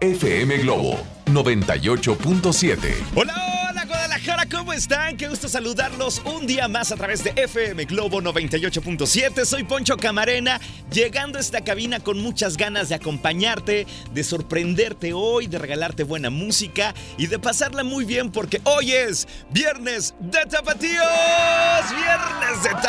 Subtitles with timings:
[0.00, 2.76] FM Globo 98.7.
[3.14, 3.34] Hola,
[3.70, 5.16] hola Guadalajara, ¿cómo están?
[5.16, 9.46] Qué gusto saludarlos un día más a través de FM Globo 98.7.
[9.46, 10.60] Soy Poncho Camarena,
[10.92, 16.28] llegando a esta cabina con muchas ganas de acompañarte, de sorprenderte hoy, de regalarte buena
[16.28, 21.06] música y de pasarla muy bien porque hoy es Viernes de Tapatíos.
[21.90, 22.25] Viernes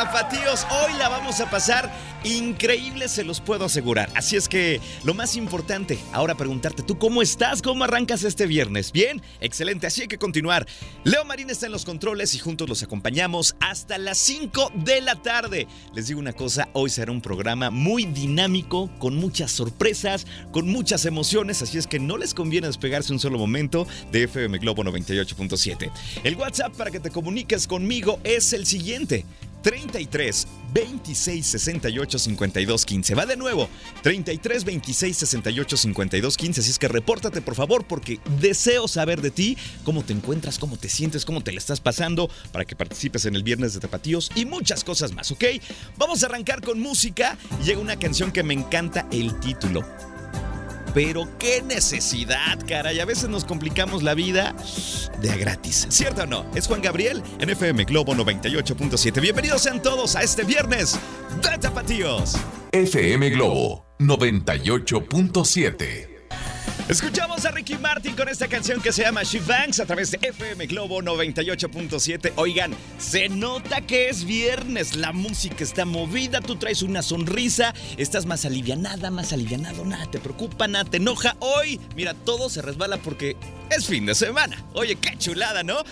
[0.08, 0.66] Tapatíos.
[0.72, 1.92] Hoy la vamos a pasar
[2.24, 4.10] increíble, se los puedo asegurar.
[4.16, 7.62] Así es que lo más importante, ahora preguntarte, ¿tú cómo estás?
[7.62, 8.94] ¿Cómo arrancas este viernes?
[8.94, 10.66] Bien, excelente, así hay que continuar.
[11.04, 15.16] Leo Marín está en los controles y juntos los acompañamos hasta las 5 de la
[15.22, 15.68] tarde.
[15.94, 21.06] Les digo una cosa, hoy será un programa muy dinámico, con muchas sorpresas, con muchas
[21.06, 25.92] emociones, así es que no les conviene despegarse un solo momento de FM Globo 98.7.
[26.24, 29.26] El WhatsApp para que te comuniques conmigo es el siguiente.
[29.68, 33.16] 33 26 68 52 15.
[33.16, 33.68] Va de nuevo.
[34.02, 36.62] 33 26 68 52 15.
[36.62, 40.78] Así es que repórtate, por favor, porque deseo saber de ti cómo te encuentras, cómo
[40.78, 44.32] te sientes, cómo te la estás pasando para que participes en el viernes de Tapatíos
[44.36, 45.44] y muchas cosas más, ¿ok?
[45.98, 47.38] Vamos a arrancar con música.
[47.66, 49.84] Llega una canción que me encanta el título.
[50.98, 53.00] Pero qué necesidad, caray.
[53.00, 54.56] A veces nos complicamos la vida
[55.22, 55.86] de a gratis.
[55.92, 56.44] ¿Cierto o no?
[56.56, 59.22] Es Juan Gabriel en FM Globo 98.7.
[59.22, 60.98] Bienvenidos sean todos a este viernes
[61.44, 62.36] de Tapatíos.
[62.72, 66.17] FM Globo 98.7.
[66.90, 70.20] Escuchamos a Ricky Martin con esta canción que se llama She Banks a través de
[70.22, 72.32] FM Globo 98.7.
[72.38, 78.26] Oigan, se nota que es viernes, la música está movida, tú traes una sonrisa, estás
[78.26, 81.36] más alivianada, más alivianado, nada te preocupa, nada te enoja.
[81.40, 83.36] Hoy, mira, todo se resbala porque
[83.70, 84.64] es fin de semana.
[84.74, 85.84] Oye, qué chulada, ¿no?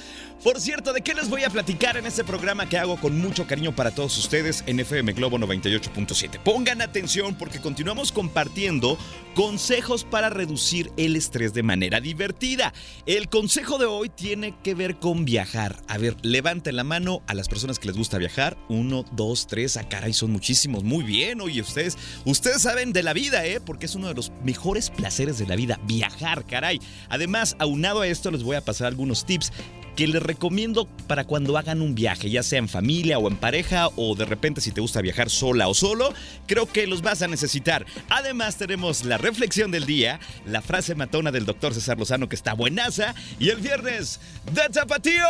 [0.43, 3.47] Por cierto, ¿de qué les voy a platicar en este programa que hago con mucho
[3.47, 6.39] cariño para todos ustedes en FM Globo 98.7?
[6.43, 8.95] Pongan atención porque continuamos compartiendo
[9.33, 12.73] consejos para reducir el estrés de manera divertida.
[13.07, 15.77] El consejo de hoy tiene que ver con viajar.
[15.87, 18.55] A ver, levanten la mano a las personas que les gusta viajar.
[18.69, 19.77] Uno, dos, tres.
[19.77, 20.83] Ah, caray, son muchísimos.
[20.83, 21.41] Muy bien.
[21.41, 23.59] Oye, ustedes, ustedes saben de la vida, ¿eh?
[23.59, 26.79] Porque es uno de los mejores placeres de la vida, viajar, caray.
[27.09, 29.51] Además, aunado a esto, les voy a pasar algunos tips
[29.95, 33.87] que les recomiendo para cuando hagan un viaje, ya sea en familia o en pareja
[33.95, 36.13] o de repente si te gusta viajar sola o solo,
[36.47, 37.85] creo que los vas a necesitar.
[38.09, 42.53] Además tenemos la reflexión del día, la frase matona del doctor César Lozano que está
[42.53, 44.19] buenaza y el viernes
[44.51, 45.25] de tapatíos,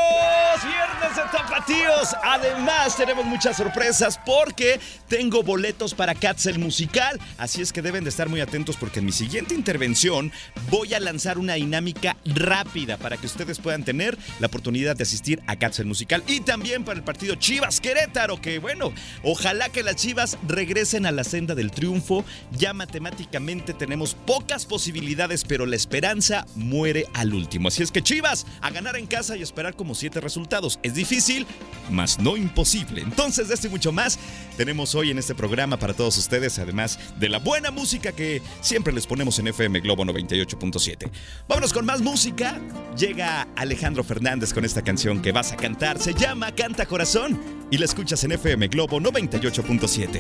[0.63, 2.15] viernes de tapatíos.
[2.23, 8.03] Además tenemos muchas sorpresas porque tengo boletos para Cats el musical, así es que deben
[8.03, 10.31] de estar muy atentos porque en mi siguiente intervención
[10.69, 15.41] voy a lanzar una dinámica rápida para que ustedes puedan tener la oportunidad de asistir
[15.47, 19.97] a Cats Musical y también para el partido Chivas Querétaro, que bueno, ojalá que las
[19.97, 22.23] Chivas regresen a la senda del triunfo.
[22.57, 27.67] Ya matemáticamente tenemos pocas posibilidades, pero la esperanza muere al último.
[27.67, 30.79] Así es que Chivas, a ganar en casa y esperar como siete resultados.
[30.83, 31.45] Es difícil,
[31.91, 33.01] mas no imposible.
[33.01, 34.17] Entonces, de esto y mucho más,
[34.55, 38.93] tenemos hoy en este programa para todos ustedes, además de la buena música que siempre
[38.93, 41.11] les ponemos en FM Globo 98.7.
[41.49, 42.57] Vámonos con más música.
[42.97, 45.99] Llega Alejandro Fernández con esta canción que vas a cantar.
[45.99, 47.39] Se llama Canta Corazón
[47.71, 50.19] y la escuchas en FM Globo 98.7.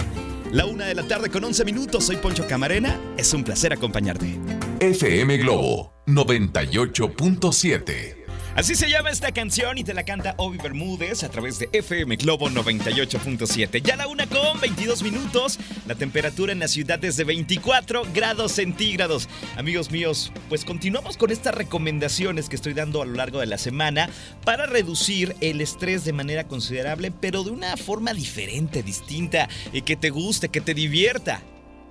[0.51, 2.05] La una de la tarde con 11 minutos.
[2.05, 2.99] Soy Poncho Camarena.
[3.17, 4.39] Es un placer acompañarte.
[4.79, 8.24] FM Globo 98.7.
[8.55, 12.15] Así se llama esta canción y te la canta Obi Bermúdez a través de FM
[12.15, 13.81] Globo 98.7.
[13.81, 15.59] Ya la una con 22 minutos.
[15.85, 19.27] La temperatura en la ciudad es de 24 grados centígrados.
[19.57, 23.57] Amigos míos, pues continuamos con estas recomendaciones que estoy dando a lo largo de la
[23.57, 24.09] semana
[24.45, 29.97] para reducir el estrés de manera considerable, pero de una forma diferente, distinta, y que
[29.97, 31.41] te guste, que te divierta.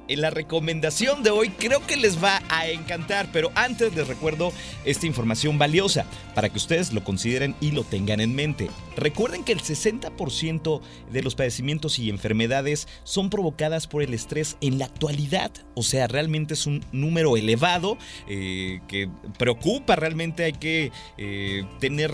[0.08, 4.52] En la recomendación de hoy creo que les va a encantar, pero antes les recuerdo
[4.84, 8.70] esta información valiosa para que ustedes lo consideren y lo tengan en mente.
[8.96, 10.80] Recuerden que el 60%
[11.10, 15.50] de los padecimientos y enfermedades son provocadas por el estrés en la actualidad.
[15.74, 17.98] O sea, realmente es un número elevado
[18.28, 19.08] eh, que
[19.38, 22.12] preocupa, realmente hay que eh, tener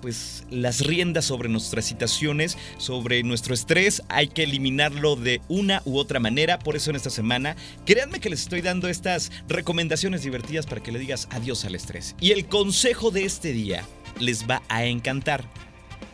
[0.00, 5.98] pues las riendas sobre nuestras situaciones, sobre nuestro estrés, hay que eliminarlo de una u
[5.98, 6.58] otra manera.
[6.58, 10.92] Por eso en esta semana, créanme que les estoy dando estas recomendaciones divertidas para que
[10.92, 12.14] le digas adiós al estrés.
[12.20, 13.84] Y el consejo de este día
[14.20, 15.44] les va a encantar.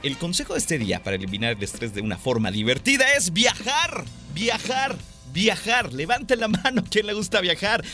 [0.03, 4.05] El consejo de este día para eliminar el estrés de una forma divertida es viajar,
[4.35, 4.97] viajar
[5.35, 5.93] viajar.
[5.93, 7.85] Levante la mano quien le gusta viajar.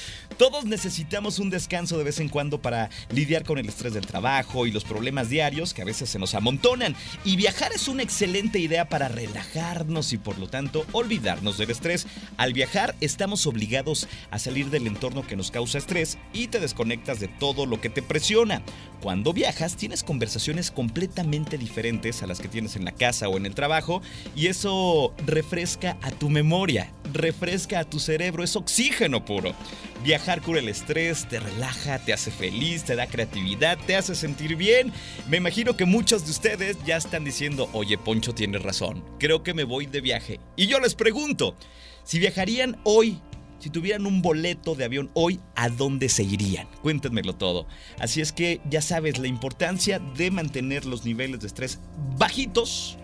[0.41, 4.67] Todos necesitamos un descanso de vez en cuando para lidiar con el estrés del trabajo
[4.67, 6.97] y los problemas diarios que a veces se nos amontonan.
[7.27, 12.07] Y viajar es una excelente idea para relajarnos y por lo tanto olvidarnos del estrés.
[12.39, 17.21] Al viajar estamos obligados a salir del entorno que nos causa estrés y te desconectas
[17.21, 18.63] de todo lo que te presiona.
[19.03, 23.45] Cuando viajas tienes conversaciones completamente diferentes a las que tienes en la casa o en
[23.45, 24.01] el trabajo
[24.35, 29.55] y eso refresca a tu memoria, refresca a tu cerebro, es oxígeno puro.
[30.03, 34.55] Viajar cura el estrés, te relaja, te hace feliz, te da creatividad, te hace sentir
[34.55, 34.93] bien.
[35.29, 39.55] Me imagino que muchos de ustedes ya están diciendo, oye Poncho tiene razón, creo que
[39.55, 40.39] me voy de viaje.
[40.55, 41.57] Y yo les pregunto,
[42.05, 43.21] si viajarían hoy
[43.61, 46.67] si tuvieran un boleto de avión hoy, ¿a dónde se irían?
[46.81, 47.67] Cuéntenmelo todo.
[47.99, 51.79] Así es que ya sabes la importancia de mantener los niveles de estrés
[52.17, 52.97] bajitos.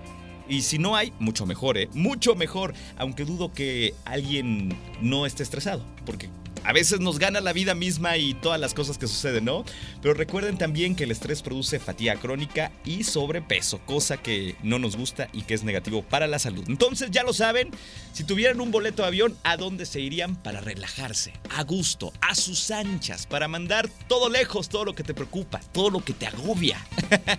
[0.49, 1.91] Y si no hay, mucho mejor, ¿eh?
[1.93, 2.73] Mucho mejor.
[2.97, 5.85] Aunque dudo que alguien no esté estresado.
[6.07, 6.31] Porque
[6.67, 9.65] a veces nos gana la vida misma y todas las cosas que suceden, ¿no?
[10.03, 14.97] Pero recuerden también que el estrés produce fatiga crónica y sobrepeso, cosa que no nos
[14.97, 16.65] gusta y que es negativo para la salud.
[16.67, 17.71] Entonces, ya lo saben,
[18.13, 21.35] si tuvieran un boleto de avión, ¿a dónde se irían para relajarse?
[21.51, 25.91] A gusto, a sus anchas, para mandar todo lejos, todo lo que te preocupa, todo
[25.91, 26.85] lo que te agobia.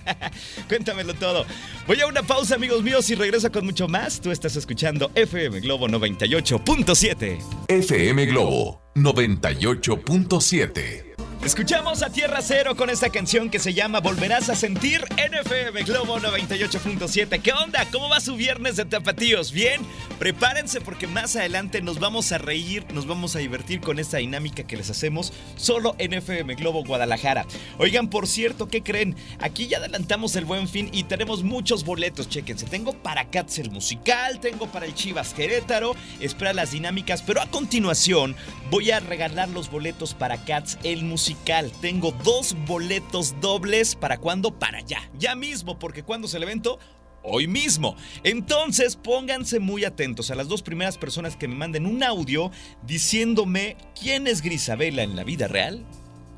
[0.69, 1.45] Cuéntamelo todo.
[1.85, 4.21] Voy a una pausa, amigos míos, y regreso con mucho más.
[4.21, 7.39] Tú estás escuchando FM Globo 98.7.
[7.67, 11.06] FM Globo 98.7.
[11.47, 16.19] Escuchamos a Tierra Cero con esta canción que se llama Volverás a sentir NFM Globo
[16.19, 17.41] 98.7.
[17.41, 17.87] ¿Qué onda?
[17.89, 19.53] ¿Cómo va su viernes de tapatíos?
[19.53, 19.79] ¿Bien?
[20.19, 24.63] Prepárense porque más adelante nos vamos a reír, nos vamos a divertir con esta dinámica
[24.63, 27.45] que les hacemos solo en FM Globo Guadalajara.
[27.77, 29.15] Oigan, por cierto, ¿qué creen?
[29.39, 32.65] Aquí ya adelantamos el buen fin y tenemos muchos boletos, chéquense.
[32.65, 37.49] Tengo para Cats el musical, tengo para el Chivas Querétaro, espera las dinámicas, pero a
[37.49, 38.35] continuación
[38.69, 41.36] voy a regalar los boletos para Cats el musical
[41.81, 43.95] tengo dos boletos dobles.
[43.95, 44.57] ¿Para cuándo?
[44.57, 45.09] Para ya.
[45.17, 46.79] Ya mismo, porque cuando es el evento?
[47.23, 47.95] Hoy mismo.
[48.23, 52.51] Entonces pónganse muy atentos a las dos primeras personas que me manden un audio
[52.83, 55.85] diciéndome quién es Grisabela en la vida real,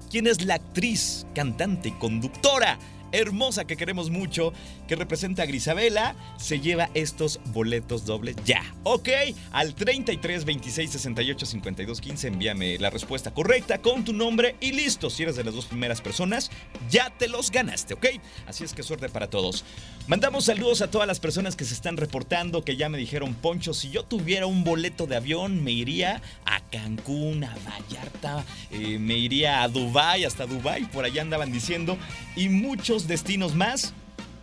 [0.09, 2.79] quién es la actriz, cantante y conductora
[3.11, 4.53] hermosa que queremos mucho,
[4.87, 8.63] que representa a Grisabela, se lleva estos boletos dobles ya.
[8.83, 9.09] Ok,
[9.51, 15.09] al 33 26 68 52 15 envíame la respuesta correcta con tu nombre y listo.
[15.09, 16.51] Si eres de las dos primeras personas,
[16.89, 18.05] ya te los ganaste, ¿ok?
[18.47, 19.63] Así es que suerte para todos.
[20.07, 23.73] Mandamos saludos a todas las personas que se están reportando, que ya me dijeron, Poncho,
[23.73, 29.17] si yo tuviera un boleto de avión, me iría a Cancún, a Vallarta, eh, me
[29.17, 31.97] iría a Dubai, hasta Dubai, por allá andaban diciendo,
[32.35, 33.93] y muchos destinos más,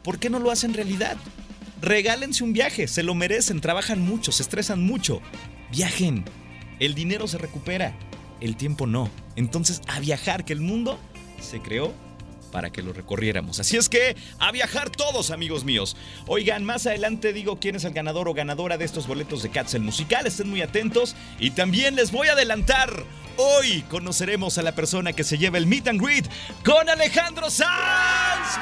[0.02, 1.16] ¿por qué no lo hacen realidad?
[1.82, 5.20] Regálense un viaje, se lo merecen, trabajan mucho, se estresan mucho.
[5.70, 6.24] Viajen,
[6.80, 7.96] el dinero se recupera,
[8.40, 9.10] el tiempo no.
[9.36, 10.98] Entonces, a viajar, que el mundo
[11.40, 11.92] se creó
[12.50, 13.60] para que lo recorriéramos.
[13.60, 15.96] Así es que a viajar todos, amigos míos.
[16.26, 19.74] Oigan, más adelante digo quién es el ganador o ganadora de estos boletos de Cats
[19.74, 20.26] el musical.
[20.26, 21.16] Estén muy atentos.
[21.38, 23.04] Y también les voy a adelantar.
[23.38, 26.26] Hoy conoceremos a la persona que se lleva el meet and greet
[26.64, 27.68] con Alejandro Sanz.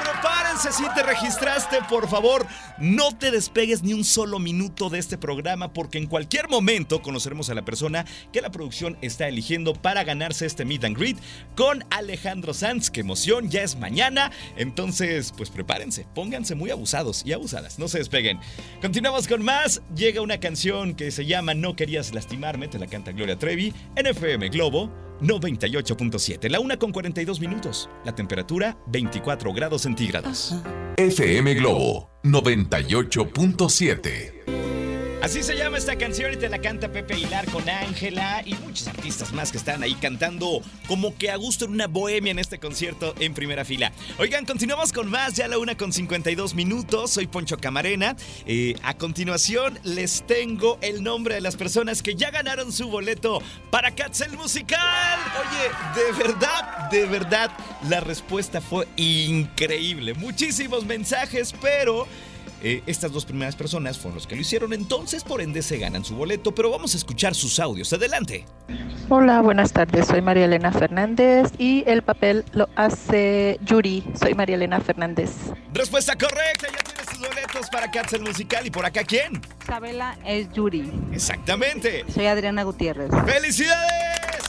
[0.03, 2.45] Prepárense si te registraste, por favor,
[2.77, 7.49] no te despegues ni un solo minuto de este programa porque en cualquier momento conoceremos
[7.49, 8.03] a la persona
[8.33, 11.17] que la producción está eligiendo para ganarse este meet and greet
[11.55, 12.89] con Alejandro Sanz.
[12.89, 14.31] Qué emoción, ya es mañana.
[14.57, 18.41] Entonces, pues prepárense, pónganse muy abusados y abusadas, no se despeguen.
[18.81, 19.81] Continuamos con más.
[19.95, 24.07] Llega una canción que se llama No querías lastimarme, te la canta Gloria Trevi en
[24.07, 24.64] FM Globo
[25.21, 26.49] 98.7.
[26.49, 27.89] La una con 42 minutos.
[28.03, 30.53] La temperatura 24 grados centígrados.
[30.97, 34.44] FM Globo 98.7.
[35.25, 38.87] Así se llama esta canción y te la canta Pepe Hilar con Ángela y muchos
[38.87, 42.59] artistas más que están ahí cantando como que a gusto en una bohemia en este
[42.59, 43.91] concierto en primera fila.
[44.19, 47.09] Oigan, continuamos con más, ya la una con 52 minutos.
[47.09, 48.15] Soy Poncho Camarena.
[48.45, 53.41] Eh, a continuación les tengo el nombre de las personas que ya ganaron su boleto
[53.71, 55.19] para Cats el Musical.
[55.41, 57.49] Oye, de verdad, de verdad,
[57.89, 60.13] la respuesta fue increíble.
[60.13, 62.07] Muchísimos mensajes, pero
[62.63, 66.03] eh, estas dos primeras personas fueron los que lo hicieron, entonces por ende se ganan
[66.03, 67.91] su boleto, pero vamos a escuchar sus audios.
[67.93, 68.45] Adelante.
[69.09, 70.07] Hola, buenas tardes.
[70.07, 74.03] Soy María Elena Fernández y el papel lo hace Yuri.
[74.19, 75.31] Soy María Elena Fernández.
[75.73, 78.65] Respuesta correcta, ya tienes tus boletos para Cats el Musical.
[78.65, 79.41] ¿Y por acá quién?
[79.61, 80.91] Isabela es Yuri.
[81.11, 82.05] Exactamente.
[82.13, 83.11] Soy Adriana Gutiérrez.
[83.25, 84.43] ¡Felicidades!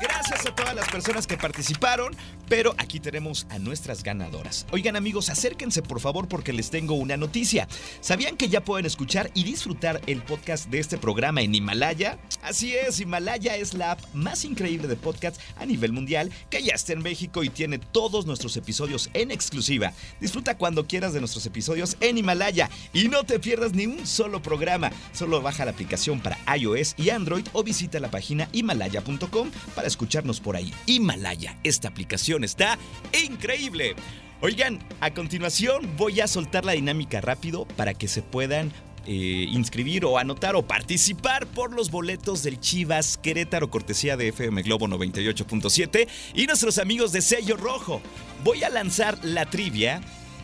[0.00, 2.14] Gracias a todas las personas que participaron,
[2.48, 4.64] pero aquí tenemos a nuestras ganadoras.
[4.70, 7.66] Oigan amigos, acérquense por favor porque les tengo una noticia.
[8.00, 12.18] ¿Sabían que ya pueden escuchar y disfrutar el podcast de este programa en Himalaya?
[12.42, 16.74] Así es, Himalaya es la app más increíble de podcast a nivel mundial que ya
[16.74, 19.92] está en México y tiene todos nuestros episodios en exclusiva.
[20.20, 24.42] Disfruta cuando quieras de nuestros episodios en Himalaya y no te pierdas ni un solo
[24.42, 24.92] programa.
[25.12, 30.40] Solo baja la aplicación para iOS y Android o visita la página himalaya.com para escucharnos
[30.40, 30.72] por ahí.
[30.86, 32.78] Himalaya, esta aplicación está
[33.26, 33.94] increíble.
[34.40, 38.72] Oigan, a continuación voy a soltar la dinámica rápido para que se puedan
[39.06, 44.62] eh, inscribir o anotar o participar por los boletos del Chivas Querétaro, cortesía de FM
[44.62, 48.00] Globo 98.7 y nuestros amigos de Sello Rojo.
[48.44, 50.00] Voy a lanzar la trivia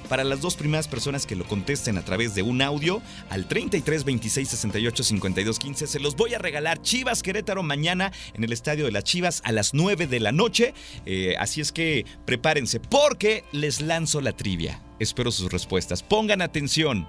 [0.08, 4.04] para las dos primeras personas que lo contesten a través de un audio al 33
[4.04, 5.86] 26 68 52 15.
[5.86, 9.52] Se los voy a regalar Chivas Querétaro mañana en el Estadio de las Chivas a
[9.52, 10.74] las 9 de la noche.
[11.06, 14.82] Eh, así es que prepárense porque les lanzo la trivia.
[14.98, 16.02] Espero sus respuestas.
[16.02, 17.08] Pongan atención.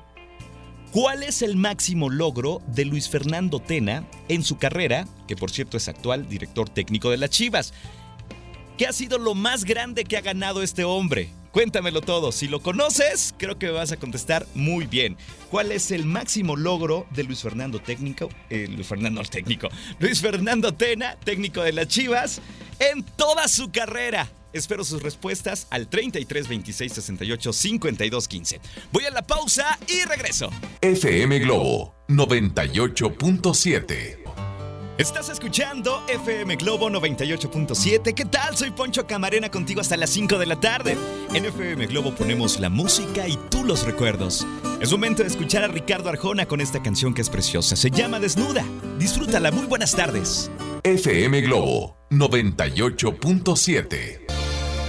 [0.92, 5.78] ¿Cuál es el máximo logro de Luis Fernando Tena en su carrera, que por cierto
[5.78, 7.74] es actual director técnico de las Chivas?
[8.78, 11.30] ¿Qué ha sido lo más grande que ha ganado este hombre?
[11.52, 12.32] Cuéntamelo todo.
[12.32, 15.18] Si lo conoces, creo que vas a contestar muy bien.
[15.50, 18.30] ¿Cuál es el máximo logro de Luis Fernando técnico?
[18.50, 19.70] Eh, Luis Fernando técnico.
[20.00, 22.42] Luis Fernando Tena, técnico de las Chivas,
[22.80, 24.30] en toda su carrera.
[24.54, 28.60] Espero sus respuestas al 33 26 68 52 15.
[28.92, 30.50] Voy a la pausa y regreso.
[30.82, 34.29] FM Globo 98.7
[35.00, 38.14] Estás escuchando FM Globo 98.7.
[38.14, 38.58] ¿Qué tal?
[38.58, 40.98] Soy Poncho Camarena contigo hasta las 5 de la tarde.
[41.34, 44.46] En FM Globo ponemos la música y tú los recuerdos.
[44.82, 47.78] Es momento de escuchar a Ricardo Arjona con esta canción que es preciosa.
[47.78, 48.66] Se llama Desnuda.
[48.98, 49.52] Disfrútala.
[49.52, 50.52] Muy buenas tardes.
[50.84, 54.29] FM Globo 98.7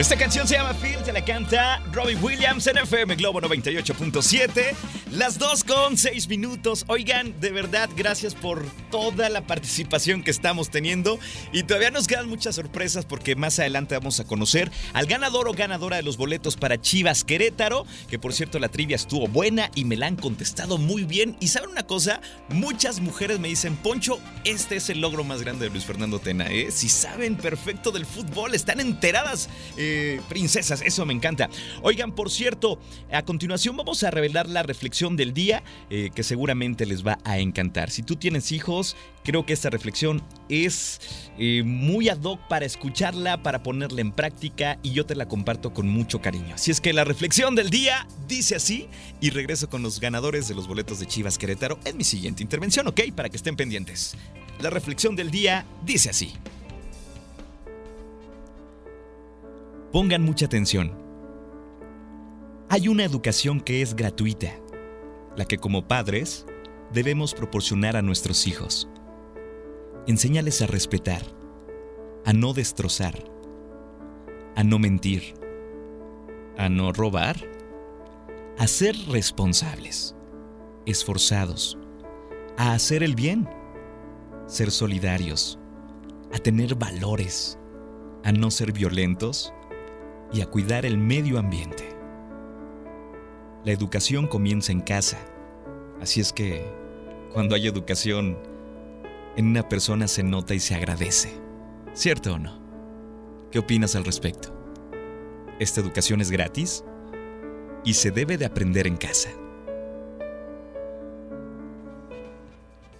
[0.00, 4.74] esta canción se llama Phil, se la canta Robbie Williams en FM Globo 98.7.
[5.12, 6.84] Las dos con seis minutos.
[6.86, 11.18] Oigan, de verdad, gracias por toda la participación que estamos teniendo.
[11.52, 15.52] Y todavía nos quedan muchas sorpresas porque más adelante vamos a conocer al ganador o
[15.52, 17.84] ganadora de los boletos para Chivas Querétaro.
[18.08, 21.36] Que por cierto, la trivia estuvo buena y me la han contestado muy bien.
[21.40, 25.66] Y saben una cosa, muchas mujeres me dicen, Poncho, este es el logro más grande
[25.66, 26.46] de Luis Fernando Tena.
[26.46, 26.70] ¿eh?
[26.70, 29.50] Si saben perfecto del fútbol, están enteradas.
[29.76, 29.89] Eh,
[30.28, 31.48] princesas, eso me encanta.
[31.82, 32.78] Oigan, por cierto,
[33.12, 37.38] a continuación vamos a revelar la reflexión del día eh, que seguramente les va a
[37.38, 37.90] encantar.
[37.90, 41.00] Si tú tienes hijos, creo que esta reflexión es
[41.38, 45.72] eh, muy ad hoc para escucharla, para ponerla en práctica y yo te la comparto
[45.72, 46.54] con mucho cariño.
[46.54, 48.88] Así es que la reflexión del día dice así
[49.20, 52.86] y regreso con los ganadores de los boletos de Chivas Querétaro en mi siguiente intervención,
[52.88, 53.00] ¿ok?
[53.14, 54.16] Para que estén pendientes.
[54.60, 56.34] La reflexión del día dice así.
[59.92, 60.92] Pongan mucha atención.
[62.68, 64.52] Hay una educación que es gratuita,
[65.36, 66.46] la que como padres
[66.92, 68.88] debemos proporcionar a nuestros hijos.
[70.06, 71.22] Enséñales a respetar,
[72.24, 73.24] a no destrozar,
[74.54, 75.34] a no mentir,
[76.56, 77.36] a no robar,
[78.58, 80.14] a ser responsables,
[80.86, 81.76] esforzados,
[82.56, 83.48] a hacer el bien,
[84.46, 85.58] ser solidarios,
[86.32, 87.58] a tener valores,
[88.22, 89.52] a no ser violentos,
[90.32, 91.88] y a cuidar el medio ambiente.
[93.64, 95.18] La educación comienza en casa,
[96.00, 96.64] así es que
[97.32, 98.38] cuando hay educación,
[99.36, 101.32] en una persona se nota y se agradece.
[101.94, 102.60] ¿Cierto o no?
[103.50, 104.54] ¿Qué opinas al respecto?
[105.58, 106.84] Esta educación es gratis
[107.84, 109.30] y se debe de aprender en casa.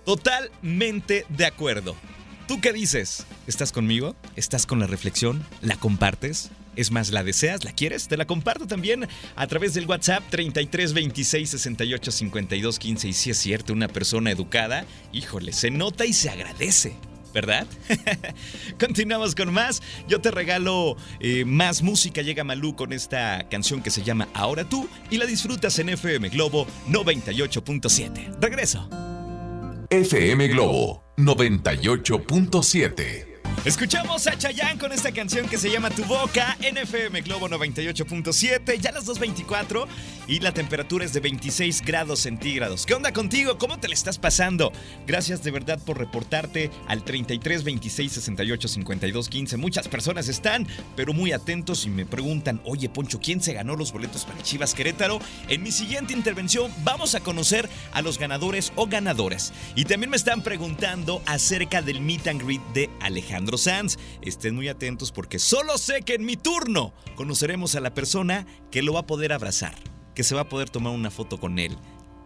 [0.04, 1.94] Totalmente de acuerdo.
[2.46, 3.26] ¿Tú qué dices?
[3.46, 4.16] ¿Estás conmigo?
[4.34, 5.44] ¿Estás con la reflexión?
[5.62, 6.50] ¿La compartes?
[6.80, 7.64] Es más, ¿la deseas?
[7.64, 8.08] ¿La quieres?
[8.08, 9.06] Te la comparto también
[9.37, 13.08] a través del WhatsApp 33 26 68 52 15.
[13.08, 16.94] Y si es cierto, una persona educada, híjole, se nota y se agradece.
[17.34, 17.66] ¿verdad?
[18.80, 19.82] Continuamos con más.
[20.08, 22.22] Yo te regalo eh, más música.
[22.22, 26.30] Llega Malú con esta canción que se llama Ahora tú y la disfrutas en FM
[26.30, 28.40] Globo 98.7.
[28.40, 28.88] Regreso.
[29.90, 33.29] FM Globo 98.7.
[33.62, 38.90] Escuchamos a Chayanne con esta canción que se llama Tu Boca, NFM Globo 98.7, ya
[38.90, 39.87] las 2.24
[40.26, 42.87] y la temperatura es de 26 grados centígrados.
[42.87, 43.59] ¿Qué onda contigo?
[43.59, 44.73] ¿Cómo te le estás pasando?
[45.07, 49.57] Gracias de verdad por reportarte al 33 26 68 52 15.
[49.59, 50.66] Muchas personas están,
[50.97, 54.73] pero muy atentos y me preguntan, oye Poncho, ¿quién se ganó los boletos para Chivas
[54.73, 55.19] Querétaro?
[55.49, 59.52] En mi siguiente intervención vamos a conocer a los ganadores o ganadoras.
[59.75, 63.39] Y también me están preguntando acerca del meet and greet de Alejandro.
[63.59, 63.99] Sanz.
[64.23, 68.82] Estén muy atentos porque solo sé que en mi turno conoceremos a la persona que
[68.82, 69.75] lo va a poder abrazar,
[70.14, 71.76] que se va a poder tomar una foto con él,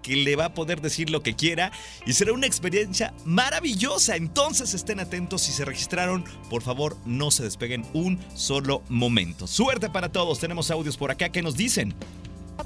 [0.03, 1.73] que le va a poder decir lo que quiera
[2.07, 4.17] y será una experiencia maravillosa.
[4.17, 9.47] Entonces estén atentos si se registraron, por favor no se despeguen un solo momento.
[9.47, 11.95] Suerte para todos, tenemos audios por acá que nos dicen.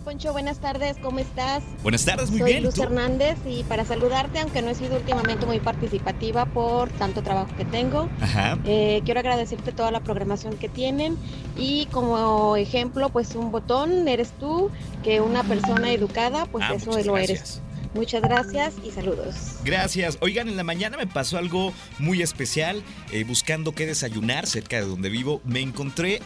[0.05, 1.63] Poncho, buenas tardes, ¿cómo estás?
[1.83, 2.65] Buenas tardes, muy Soy bien.
[2.65, 7.55] Luz Hernández y para saludarte, aunque no he sido últimamente muy participativa por tanto trabajo
[7.57, 8.59] que tengo, Ajá.
[8.65, 11.17] eh, quiero agradecerte toda la programación que tienen
[11.59, 14.71] y como ejemplo, pues un botón eres tú,
[15.03, 17.31] que una persona educada, pues Ah, eso lo gracias.
[17.31, 17.63] eres.
[17.95, 19.35] Muchas gracias y saludos.
[19.65, 20.19] Gracias.
[20.21, 22.83] Oigan, en la mañana me pasó algo muy especial.
[23.13, 26.21] eh, buscando qué desayunar cerca de donde vivo, me encontré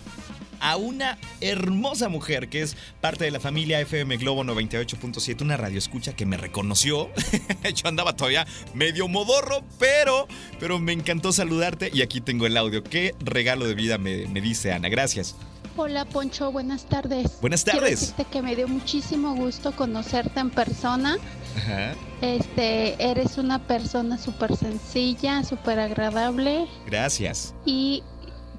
[0.63, 5.77] a una hermosa mujer que es parte de la familia FM Globo 98.7, una radio
[5.79, 7.11] escucha que me reconoció.
[7.75, 10.27] Yo andaba todavía medio modorro, pero,
[10.59, 12.83] pero me encantó saludarte y aquí tengo el audio.
[12.83, 14.89] Qué regalo de vida me, me dice Ana.
[14.89, 15.35] Gracias.
[15.75, 17.39] Hola Poncho, buenas tardes.
[17.41, 18.01] Buenas Quiero tardes.
[18.01, 21.17] decirte que me dio muchísimo gusto conocerte en persona.
[21.57, 21.95] Ajá.
[22.21, 27.55] Este, eres una persona súper sencilla, súper agradable Gracias.
[27.65, 28.03] y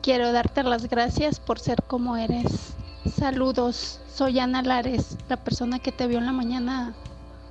[0.04, 2.74] quiero darte las gracias por ser como eres.
[3.18, 6.94] Saludos, soy Ana Lares, la persona que te vio en la mañana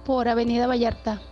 [0.05, 1.23] por Avenida Vallarta.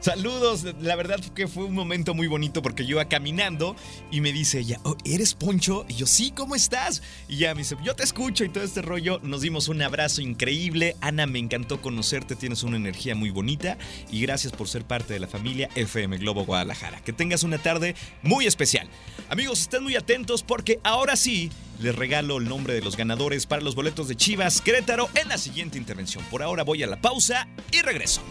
[0.00, 3.76] Saludos, la verdad que fue un momento muy bonito porque yo iba caminando
[4.10, 5.84] y me dice ella, "Oh, ¿eres Poncho?
[5.88, 7.02] Y yo, sí, ¿cómo estás?
[7.28, 9.20] Y ya me dice, yo te escucho y todo este rollo.
[9.22, 10.96] Nos dimos un abrazo increíble.
[11.02, 13.76] Ana, me encantó conocerte, tienes una energía muy bonita
[14.10, 17.02] y gracias por ser parte de la familia FM Globo Guadalajara.
[17.02, 18.88] Que tengas una tarde muy especial.
[19.28, 23.60] Amigos, estén muy atentos porque ahora sí les regalo el nombre de los ganadores para
[23.60, 26.24] los boletos de Chivas Querétaro en la siguiente intervención.
[26.30, 28.22] Por ahora voy a la pausa y regreso.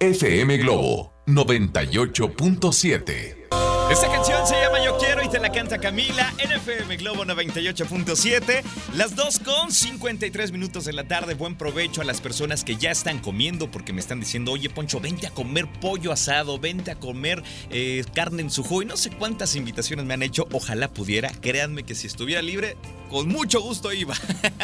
[0.00, 3.46] FM Globo 98.7.
[3.90, 8.62] Esta canción se llama Yo Quiero y te la canta Camila en FM Globo 98.7.
[8.94, 11.34] Las 2 con 53 minutos de la tarde.
[11.34, 14.98] Buen provecho a las personas que ya están comiendo porque me están diciendo, oye Poncho,
[15.00, 18.66] vente a comer pollo asado, vente a comer eh, carne en su.
[18.82, 20.48] Y no sé cuántas invitaciones me han hecho.
[20.52, 21.30] Ojalá pudiera.
[21.40, 22.76] Créanme que si estuviera libre,
[23.08, 24.14] con mucho gusto iba.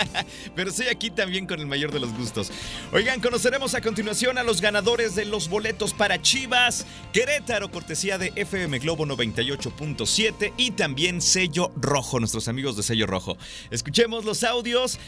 [0.54, 2.50] Pero estoy aquí también con el mayor de los gustos.
[2.92, 8.32] Oigan, conoceremos a continuación a los ganadores de los boletos para Chivas Querétaro, cortesía de
[8.36, 13.36] FM Globo 98.7 y también Sello Rojo, nuestros amigos de Sello Rojo.
[13.70, 14.98] Escuchemos los audios.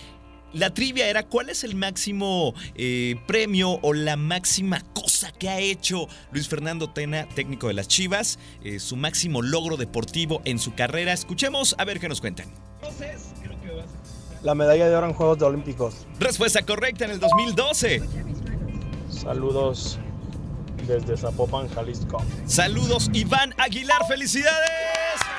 [0.53, 5.59] La trivia era cuál es el máximo eh, premio o la máxima cosa que ha
[5.59, 10.75] hecho Luis Fernando Tena, técnico de las Chivas, eh, su máximo logro deportivo en su
[10.75, 11.13] carrera.
[11.13, 12.53] Escuchemos a ver qué nos cuentan.
[14.43, 16.07] La medalla de oro en Juegos Olímpicos.
[16.19, 18.03] Respuesta correcta en el 2012.
[19.09, 19.99] Saludos
[20.85, 22.23] desde Zapopan, Jalisco.
[22.47, 24.07] Saludos, Iván Aguilar.
[24.09, 24.61] ¡Felicidades!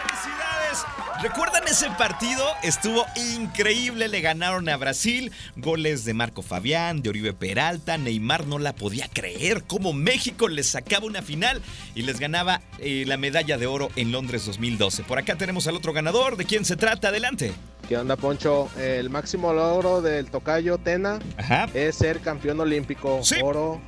[0.04, 0.86] ¡Felicidades!
[1.22, 2.44] ¿Recuerdan ese partido?
[2.62, 4.08] Estuvo increíble.
[4.10, 5.32] Le ganaron a Brasil.
[5.56, 7.98] Goles de Marco Fabián, de Oribe Peralta.
[7.98, 9.64] Neymar no la podía creer.
[9.66, 11.62] Cómo México les sacaba una final
[11.96, 15.04] y les ganaba eh, la medalla de oro en Londres 2012.
[15.04, 16.36] Por acá tenemos al otro ganador.
[16.38, 17.08] ¿De quién se trata?
[17.10, 17.54] Adelante.
[17.88, 18.68] ¿Qué onda, Poncho?
[18.78, 21.70] El máximo logro del tocayo Tena Ajá.
[21.74, 23.20] es ser campeón olímpico.
[23.24, 23.36] Sí.
[23.44, 23.80] Oro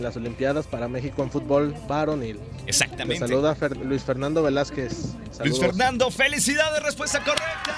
[0.00, 2.38] las Olimpiadas para México en fútbol varonil.
[2.66, 3.18] Exactamente.
[3.26, 5.14] saluda Fer- Luis Fernando Velázquez.
[5.44, 5.58] Luis.
[5.58, 7.74] Fernando, felicidades, respuesta correcta.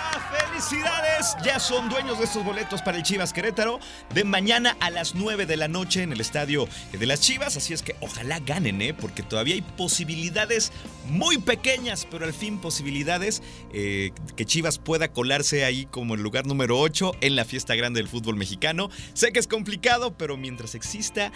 [0.49, 1.37] Felicidades.
[1.45, 3.79] Ya son dueños de estos boletos para el Chivas Querétaro
[4.15, 7.57] de mañana a las 9 de la noche en el estadio de las Chivas.
[7.57, 8.95] Así es que ojalá ganen, ¿eh?
[8.95, 10.73] porque todavía hay posibilidades
[11.07, 16.47] muy pequeñas, pero al fin posibilidades eh, que Chivas pueda colarse ahí como el lugar
[16.47, 18.91] número 8 en la fiesta grande del fútbol mexicano.
[19.15, 21.33] Sé que es complicado, pero mientras exista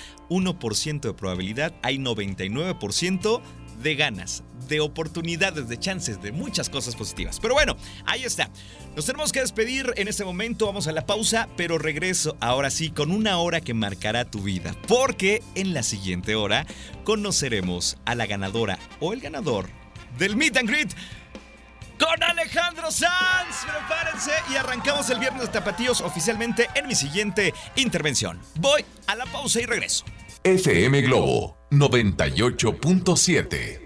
[0.74, 3.40] 1% de probabilidad, hay 99%
[3.82, 7.38] de ganas, de oportunidades, de chances, de muchas cosas positivas.
[7.40, 8.50] Pero bueno, ahí está.
[8.96, 12.90] Nos tenemos que despedir en este momento, vamos a la pausa, pero regreso ahora sí
[12.90, 16.66] con una hora que marcará tu vida, porque en la siguiente hora
[17.04, 19.68] conoceremos a la ganadora o el ganador
[20.18, 20.94] del Meet and Greet
[21.98, 23.64] con Alejandro Sanz.
[23.66, 28.40] Prepárense y arrancamos el viernes de Tapatíos oficialmente en mi siguiente intervención.
[28.56, 30.04] Voy a la pausa y regreso.
[30.46, 33.84] FM Globo 98.7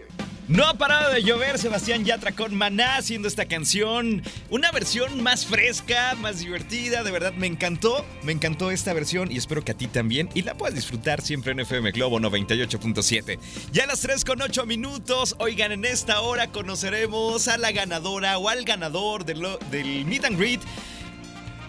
[0.48, 4.22] no ha parado de llover Sebastián Yatra con Maná haciendo esta canción.
[4.48, 7.02] Una versión más fresca, más divertida.
[7.02, 8.02] De verdad, me encantó.
[8.22, 10.30] Me encantó esta versión y espero que a ti también.
[10.32, 13.38] Y la puedas disfrutar siempre en FM Globo 98.7.
[13.72, 15.36] Ya a las 3 con 8 minutos.
[15.38, 20.38] Oigan, en esta hora conoceremos a la ganadora o al ganador del, del Meet and
[20.38, 20.62] Greet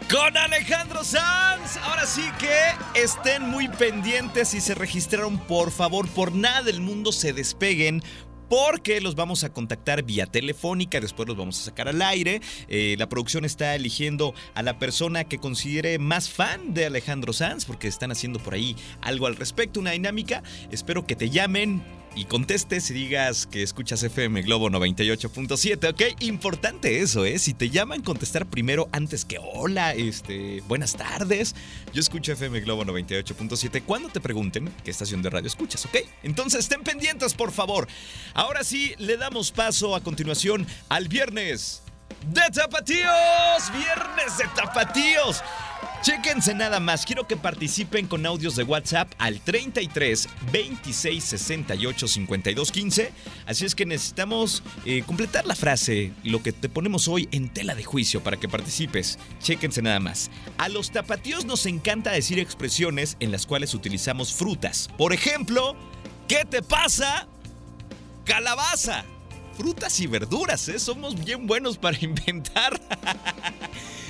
[0.09, 1.77] con Alejandro Sanz.
[1.83, 7.11] Ahora sí que estén muy pendientes y se registraron, por favor, por nada del mundo
[7.11, 8.01] se despeguen
[8.49, 12.41] porque los vamos a contactar vía telefónica, después los vamos a sacar al aire.
[12.67, 17.65] Eh, la producción está eligiendo a la persona que considere más fan de Alejandro Sanz,
[17.65, 20.41] porque están haciendo por ahí algo al respecto, una dinámica.
[20.71, 21.83] Espero que te llamen
[22.15, 26.21] y contestes y digas que escuchas FM Globo 98.7, ¿ok?
[26.21, 27.39] Importante eso, ¿eh?
[27.39, 31.55] Si te llaman, contestar primero antes que hola, este, buenas tardes.
[31.93, 35.97] Yo escucho FM Globo 98.7 cuando te pregunten qué estación de radio escuchas, ¿ok?
[36.23, 37.87] Entonces, estén pendientes, por favor.
[38.33, 41.83] Ahora sí, le damos paso a continuación al viernes
[42.27, 43.71] de Tapatíos.
[43.73, 45.43] Viernes de Tapatíos.
[46.01, 52.71] Chéquense nada más, quiero que participen con audios de WhatsApp al 33 26 68 52
[52.71, 53.11] 15.
[53.45, 57.75] Así es que necesitamos eh, completar la frase, lo que te ponemos hoy en tela
[57.75, 59.19] de juicio para que participes.
[59.39, 60.31] Chéquense nada más.
[60.57, 64.89] A los tapatíos nos encanta decir expresiones en las cuales utilizamos frutas.
[64.97, 65.75] Por ejemplo,
[66.29, 67.27] ¿qué te pasa?
[68.23, 69.03] Calabaza.
[69.59, 70.79] Frutas y verduras, ¿eh?
[70.79, 72.79] Somos bien buenos para inventar.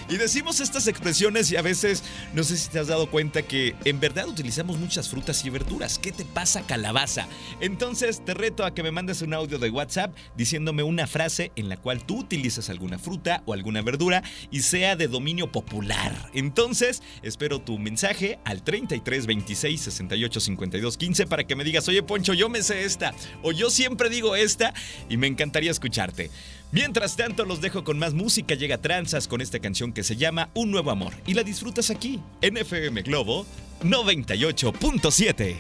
[0.10, 3.76] Y decimos estas expresiones y a veces no sé si te has dado cuenta que
[3.86, 6.00] en verdad utilizamos muchas frutas y verduras.
[6.00, 7.28] ¿Qué te pasa calabaza?
[7.62, 11.70] Entonces te reto a que me mandes un audio de WhatsApp diciéndome una frase en
[11.70, 16.32] la cual tú utilizas alguna fruta o alguna verdura y sea de dominio popular.
[16.34, 22.02] Entonces espero tu mensaje al 33 26 68 52 15 para que me digas, oye
[22.02, 24.74] Poncho, yo me sé esta o yo siempre digo esta
[25.08, 26.32] y me encantaría escucharte.
[26.72, 28.54] Mientras tanto, los dejo con más música.
[28.56, 31.14] Llega Tranzas con esta canción que se llama Un Nuevo Amor.
[31.26, 33.46] Y la disfrutas aquí, en FM Globo
[33.84, 35.56] 98.7.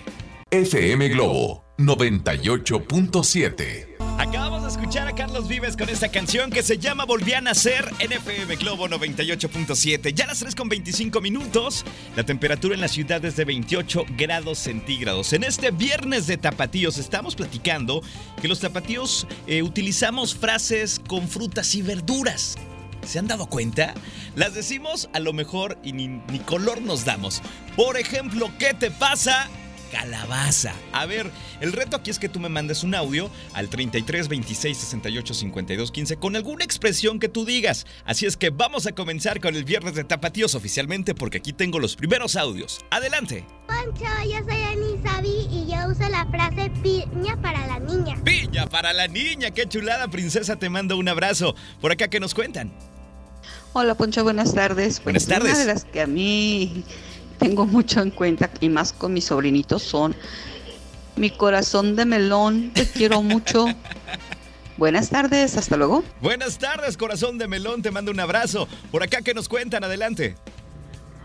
[0.51, 3.87] FM Globo 98.7.
[4.17, 8.11] Acabamos escuchar a Carlos Vives con esta canción que se llama Volví a nacer en
[8.11, 10.13] FM Globo 98.7.
[10.13, 11.83] Ya las 3 con 25 minutos.
[12.15, 15.33] La temperatura en la ciudad es de 28 grados centígrados.
[15.33, 18.03] En este viernes de tapatíos estamos platicando
[18.39, 22.55] que los tapatíos eh, utilizamos frases con frutas y verduras.
[23.03, 23.95] ¿Se han dado cuenta?
[24.35, 27.41] Las decimos a lo mejor y ni color nos damos.
[27.75, 29.49] Por ejemplo, ¿qué te pasa?
[29.91, 30.73] Calabaza.
[30.93, 34.77] A ver, el reto aquí es que tú me mandes un audio al 33 26
[34.77, 37.85] 68 52 15 con alguna expresión que tú digas.
[38.05, 41.79] Así es que vamos a comenzar con el viernes de tapatíos oficialmente porque aquí tengo
[41.79, 42.85] los primeros audios.
[42.89, 43.45] Adelante.
[43.67, 48.15] Poncho, yo soy Anisabi y yo uso la frase piña para la niña.
[48.23, 51.55] Piña para la niña, qué chulada princesa, te mando un abrazo.
[51.81, 52.71] Por acá que nos cuentan.
[53.73, 55.03] Hola Poncho, buenas tardes.
[55.03, 55.53] Buenas pues, tardes.
[55.53, 56.83] Una de las que a mí
[57.39, 60.15] tengo mucho en cuenta y más con mis sobrinitos son
[61.15, 63.65] mi corazón de melón, te quiero mucho.
[64.77, 66.03] Buenas tardes, hasta luego.
[66.21, 68.67] Buenas tardes, corazón de melón, te mando un abrazo.
[68.91, 70.35] Por acá que nos cuentan, adelante.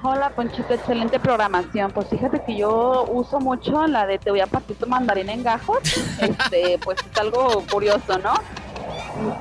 [0.03, 1.93] Hola, Ponchito, excelente programación.
[1.93, 5.45] Pues fíjate que yo uso mucho la de te voy a partir tu mandarina en
[5.45, 5.79] gajos.
[6.21, 8.35] Este, pues es algo curioso, ¿no?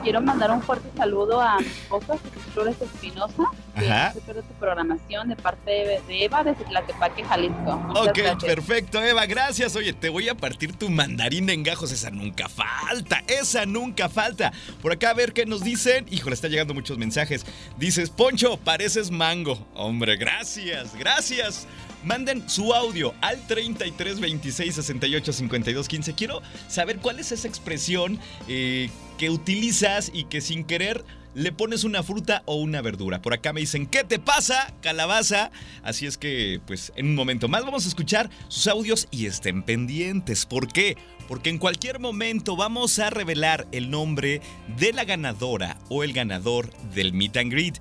[0.04, 2.18] Quiero mandar un fuerte saludo a mi esposa,
[2.54, 3.44] Flores Espinosa,
[3.76, 7.78] que pierde tu programación de parte de, Eva desde Tlaquepaque, Jalisco.
[7.78, 9.76] Muchas ok, perfecto, Eva, gracias.
[9.76, 14.52] Oye, te voy a partir tu mandarina en gajos, esa nunca falta, esa nunca falta.
[14.82, 16.06] Por acá a ver qué nos dicen.
[16.10, 17.46] Híjole, está llegando muchos mensajes.
[17.78, 19.68] Dices, Poncho, pareces mango.
[19.74, 21.68] Hombre, gracias, gracias.
[22.04, 26.13] Manden su audio al 33 26 68 52 15.
[26.13, 31.84] Quiero saber cuál es esa expresión eh, que utilizas y que sin querer le pones
[31.84, 33.22] una fruta o una verdura.
[33.22, 34.74] Por acá me dicen, ¿qué te pasa?
[34.82, 35.52] Calabaza.
[35.84, 39.63] Así es que, pues, en un momento más vamos a escuchar sus audios y estén
[39.63, 40.46] pendientes.
[40.46, 40.98] ¿Por qué?
[41.28, 44.42] Porque en cualquier momento vamos a revelar el nombre
[44.78, 47.80] de la ganadora o el ganador del Meet and Greet.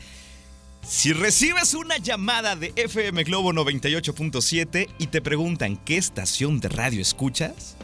[0.87, 7.01] Si recibes una llamada de FM Globo 98.7 y te preguntan qué estación de radio
[7.01, 7.77] escuchas,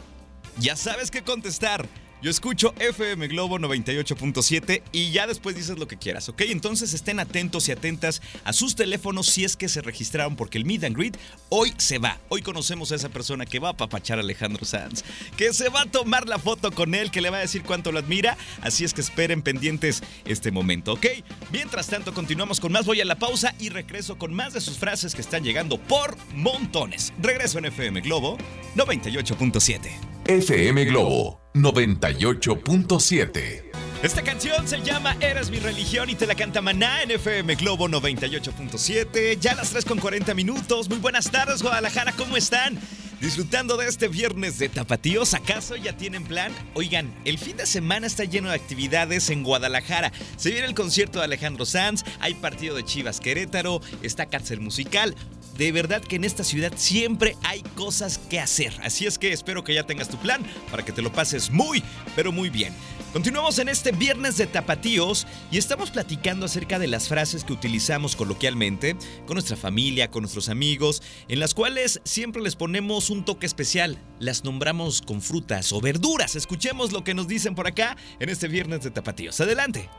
[0.57, 1.87] ya sabes qué contestar.
[2.21, 6.41] Yo escucho FM Globo 98.7 y ya después dices lo que quieras, ¿ok?
[6.47, 10.65] Entonces estén atentos y atentas a sus teléfonos si es que se registraron porque el
[10.65, 12.19] Meet and Greet hoy se va.
[12.27, 15.05] Hoy conocemos a esa persona que va a papachar a Alejandro Sanz,
[15.37, 17.93] que se va a tomar la foto con él, que le va a decir cuánto
[17.93, 18.37] lo admira.
[18.61, 21.05] Así es que esperen pendientes este momento, ¿ok?
[21.53, 22.85] Mientras tanto, continuamos con más.
[22.85, 26.17] Voy a la pausa y regreso con más de sus frases que están llegando por
[26.33, 27.13] montones.
[27.21, 28.37] Regreso en FM Globo
[28.75, 29.89] 98.7.
[30.27, 33.69] FM Globo 98.7.
[34.01, 37.89] Esta canción se llama Eres mi religión y te la canta Maná en FM Globo
[37.89, 39.37] 98.7.
[39.39, 40.87] Ya las 3 con 40 minutos.
[40.87, 42.79] Muy buenas tardes, Guadalajara, ¿cómo están?
[43.19, 46.53] Disfrutando de este viernes de tapatíos, ¿acaso ya tienen plan?
[46.73, 50.13] Oigan, el fin de semana está lleno de actividades en Guadalajara.
[50.37, 55.15] Se viene el concierto de Alejandro Sanz, hay partido de Chivas Querétaro, está Cárcel Musical.
[55.59, 58.73] De verdad que en esta ciudad siempre hay cosas que hacer.
[58.81, 60.41] Así es que espero que ya tengas tu plan
[60.71, 61.83] para que te lo pases muy,
[62.15, 62.73] pero muy bien.
[63.11, 68.15] Continuamos en este viernes de tapatíos y estamos platicando acerca de las frases que utilizamos
[68.15, 68.95] coloquialmente
[69.25, 73.97] con nuestra familia, con nuestros amigos, en las cuales siempre les ponemos un toque especial.
[74.17, 76.37] Las nombramos con frutas o verduras.
[76.37, 79.41] Escuchemos lo que nos dicen por acá en este viernes de tapatíos.
[79.41, 79.89] Adelante.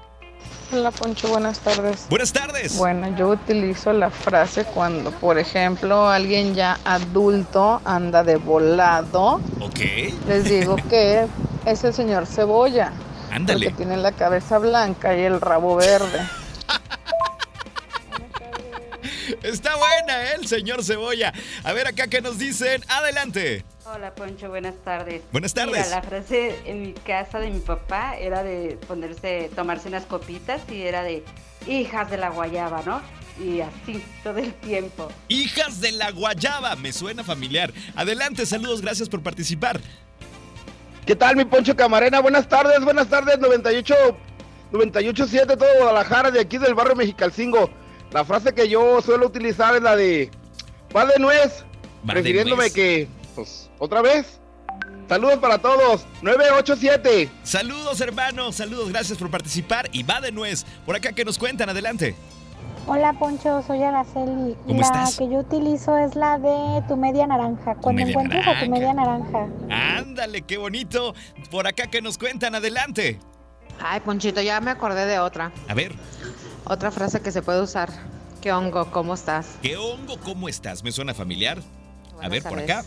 [0.72, 2.06] Hola Poncho, buenas tardes.
[2.08, 2.76] Buenas tardes.
[2.78, 9.40] Bueno, yo utilizo la frase cuando, por ejemplo, alguien ya adulto anda de volado.
[9.60, 9.80] Ok.
[10.28, 11.26] Les digo que
[11.66, 12.92] es el señor Cebolla.
[13.32, 13.66] Ándale.
[13.66, 16.20] Porque tiene la cabeza blanca y el rabo verde.
[19.50, 20.34] Está buena, ¿eh?
[20.38, 21.32] El señor Cebolla.
[21.64, 22.82] A ver acá que nos dicen.
[22.88, 23.64] Adelante.
[23.84, 25.22] Hola Poncho, buenas tardes.
[25.32, 25.86] Buenas tardes.
[25.86, 30.60] Mira, la frase en mi casa de mi papá era de ponerse, tomarse unas copitas
[30.70, 31.24] y era de
[31.66, 33.02] hijas de la guayaba, ¿no?
[33.44, 35.10] Y así todo el tiempo.
[35.28, 36.76] Hijas de la guayaba.
[36.76, 37.72] Me suena familiar.
[37.96, 39.80] Adelante, saludos, gracias por participar.
[41.06, 42.20] ¿Qué tal, mi Poncho Camarena?
[42.20, 43.94] Buenas tardes, buenas tardes, 98,
[44.70, 47.79] 98.7, todo Guadalajara, de aquí del barrio Mexicalcingo.
[48.12, 50.30] La frase que yo suelo utilizar es la de,
[50.94, 51.64] va de nuez,
[52.02, 52.72] Va de refiriéndome nuez.
[52.72, 54.38] que, pues, otra vez.
[55.08, 57.28] Saludos para todos, 987.
[57.42, 58.54] Saludos, hermanos.
[58.56, 59.88] Saludos, gracias por participar.
[59.92, 60.64] Y va de nuez.
[60.86, 61.68] Por acá que nos cuentan.
[61.68, 62.14] Adelante.
[62.86, 64.56] Hola Poncho, soy Araceli.
[64.66, 65.18] ¿Cómo la estás?
[65.18, 67.74] que yo utilizo es la de tu media naranja.
[67.76, 69.48] Cuando media encuentres a tu media naranja.
[69.68, 71.14] Ándale, qué bonito.
[71.50, 72.54] Por acá que nos cuentan.
[72.54, 73.18] Adelante.
[73.82, 75.50] Ay, Ponchito, ya me acordé de otra.
[75.68, 75.92] A ver,
[76.70, 77.90] Otra frase que se puede usar.
[78.40, 78.92] ¿Qué hongo?
[78.92, 79.56] ¿Cómo estás?
[79.60, 80.16] ¿qué hongo?
[80.20, 80.84] ¿Cómo estás?
[80.84, 81.58] ¿Me suena familiar?
[82.22, 82.84] A ver, por acá.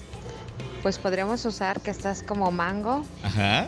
[0.81, 3.67] Pues podríamos usar que estás como mango Ajá.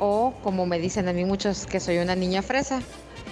[0.00, 2.82] o como me dicen a mí muchos que soy una niña fresa.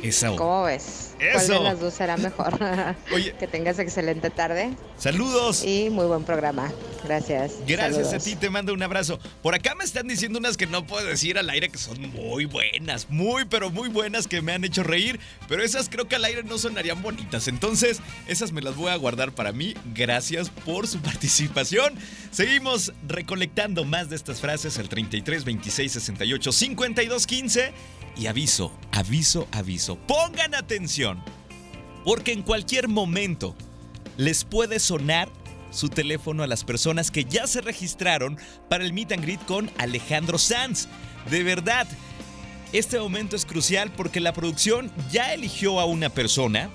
[0.03, 0.37] Eso.
[0.37, 1.15] ¿Cómo ves?
[1.17, 1.53] ¿Cuál Eso.
[1.55, 2.59] de las dos será mejor?
[3.15, 3.35] Oye.
[3.39, 5.65] que tengas excelente tarde Saludos.
[5.65, 6.71] y muy buen programa.
[7.05, 7.53] Gracias.
[7.67, 8.15] Gracias Saludos.
[8.15, 9.19] a ti, te mando un abrazo.
[9.43, 12.45] Por acá me están diciendo unas que no puedo decir al aire que son muy
[12.47, 16.25] buenas, muy pero muy buenas que me han hecho reír, pero esas creo que al
[16.25, 17.49] aire no sonarían bonitas.
[17.49, 19.75] Entonces, esas me las voy a guardar para mí.
[19.95, 21.95] Gracias por su participación.
[22.31, 27.73] Seguimos recolectando más de estas frases al 33 26 68 52 15
[28.17, 29.97] y aviso, aviso, aviso.
[30.07, 31.23] Pongan atención,
[32.05, 33.55] porque en cualquier momento
[34.17, 35.29] les puede sonar
[35.71, 38.39] su teléfono a las personas que ya se registraron
[38.71, 40.87] para el meet and greet con Alejandro Sanz.
[41.31, 41.87] De verdad,
[42.73, 46.71] este momento es crucial porque la producción ya eligió a una persona.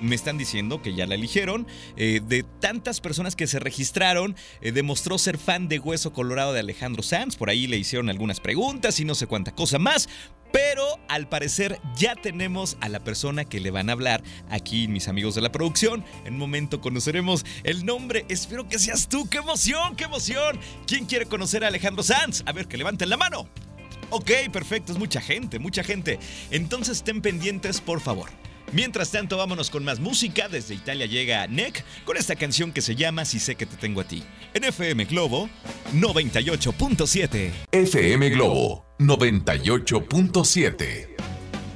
[0.00, 1.66] Me están diciendo que ya la eligieron.
[1.96, 6.60] eh, de tantas personas que se registraron, eh, demostró ser fan de Hueso Colorado de
[6.60, 7.36] Alejandro Sanz.
[7.36, 10.08] Por ahí le hicieron algunas preguntas y no sé cuánta cosa más.
[10.52, 15.06] Pero al parecer ya tenemos a la persona que le van a hablar aquí, mis
[15.06, 16.04] amigos de la producción.
[16.24, 18.24] En un momento conoceremos el nombre.
[18.28, 19.28] Espero que seas tú.
[19.28, 19.94] ¡Qué emoción!
[19.94, 20.58] ¡Qué emoción!
[20.86, 22.42] ¿Quién quiere conocer a Alejandro Sanz?
[22.46, 23.48] A ver, que levanten la mano.
[24.10, 26.18] Ok, perfecto, es mucha gente, mucha gente.
[26.50, 28.28] Entonces estén pendientes, por favor.
[28.72, 30.48] Mientras tanto, vámonos con más música.
[30.48, 34.00] Desde Italia llega Nick con esta canción que se llama Si sé que te tengo
[34.00, 34.22] a ti.
[34.54, 35.50] En FM Globo
[35.94, 37.50] 98.7.
[37.72, 41.29] FM Globo 98.7.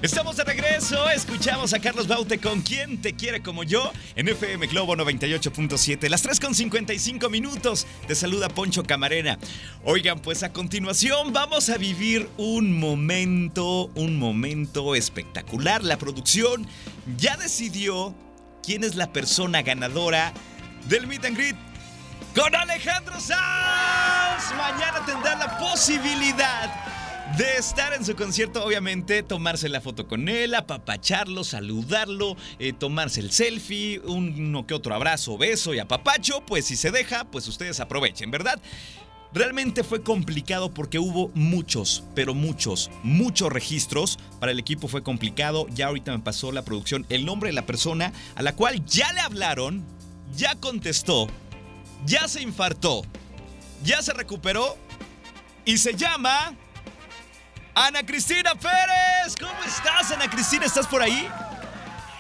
[0.05, 4.67] Estamos de regreso, escuchamos a Carlos Baute con Quien te quiere como yo en FM
[4.67, 7.87] Globo 98.7, las 3 con 55 minutos.
[8.07, 9.39] Te saluda Poncho Camarena.
[9.83, 15.83] Oigan, pues a continuación vamos a vivir un momento, un momento espectacular.
[15.83, 16.67] La producción
[17.17, 18.15] ya decidió
[18.63, 20.35] quién es la persona ganadora
[20.87, 21.57] del Meet and Greet
[22.37, 24.53] con Alejandro Sanz.
[24.55, 27.04] Mañana tendrá la posibilidad
[27.39, 33.21] de estar en su concierto, obviamente, tomarse la foto con él, apapacharlo, saludarlo, eh, tomarse
[33.21, 37.81] el selfie, uno que otro abrazo, beso y apapacho, pues si se deja, pues ustedes
[37.81, 38.61] aprovechen, ¿verdad?
[39.33, 44.17] Realmente fue complicado porque hubo muchos, pero muchos, muchos registros.
[44.39, 45.67] Para el equipo fue complicado.
[45.71, 49.13] Ya ahorita me pasó la producción el nombre de la persona a la cual ya
[49.13, 49.85] le hablaron,
[50.37, 51.27] ya contestó,
[52.07, 53.03] ya se infartó,
[53.83, 54.77] ya se recuperó
[55.65, 56.55] y se llama
[57.75, 59.35] Ana Cristina Pérez.
[59.39, 60.67] ¿Cómo estás, Ana Cristina?
[60.67, 61.29] ¿Estás por ahí?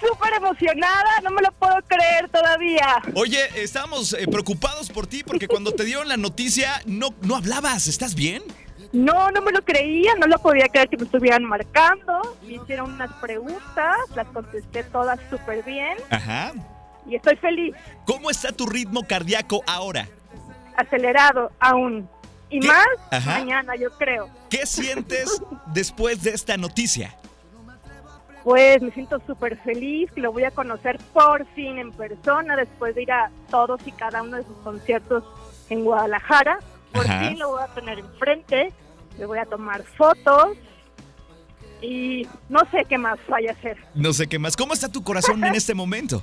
[0.07, 3.03] súper emocionada, no me lo puedo creer todavía.
[3.15, 7.87] Oye, estábamos eh, preocupados por ti porque cuando te dieron la noticia no, no hablabas.
[7.87, 8.43] ¿Estás bien?
[8.93, 12.37] No, no me lo creía, no lo podía creer que me estuvieran marcando.
[12.43, 15.97] Me hicieron unas preguntas, las contesté todas súper bien.
[16.11, 16.53] Ajá.
[17.07, 17.75] Y estoy feliz.
[18.05, 20.09] ¿Cómo está tu ritmo cardíaco ahora?
[20.77, 22.09] Acelerado aún.
[22.51, 22.87] Y más
[23.25, 24.29] mañana, yo creo.
[24.49, 25.43] ¿Qué sientes
[25.75, 27.17] después de esta noticia?
[28.45, 32.95] Pues me siento súper feliz que lo voy a conocer por fin en persona después
[32.95, 35.25] de ir a todos y cada uno de sus conciertos
[35.71, 36.59] en Guadalajara.
[36.93, 38.73] Por fin lo voy a tener enfrente,
[39.19, 40.59] le voy a tomar fotos
[41.81, 43.79] y no sé qué más vaya a hacer.
[43.95, 44.57] No sé qué más.
[44.57, 46.23] ¿Cómo está tu corazón en este momento?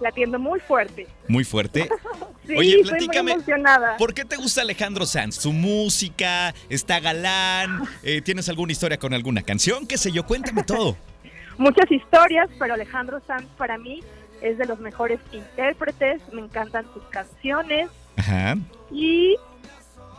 [0.00, 1.06] Latiendo muy fuerte.
[1.28, 1.88] Muy fuerte.
[2.46, 2.98] sí, Oye, platícame.
[3.04, 3.96] Estoy muy emocionada.
[3.96, 5.36] ¿Por qué te gusta Alejandro Sanz?
[5.36, 6.54] ¿Su música?
[6.68, 7.82] ¿Está galán?
[8.02, 9.86] Eh, ¿Tienes alguna historia con alguna canción?
[9.86, 10.26] ¿Qué sé yo?
[10.26, 10.96] Cuéntame todo.
[11.58, 14.02] Muchas historias, pero Alejandro Sanz para mí
[14.42, 16.20] es de los mejores intérpretes.
[16.32, 17.88] Me encantan sus canciones.
[18.16, 18.56] Ajá.
[18.90, 19.36] Y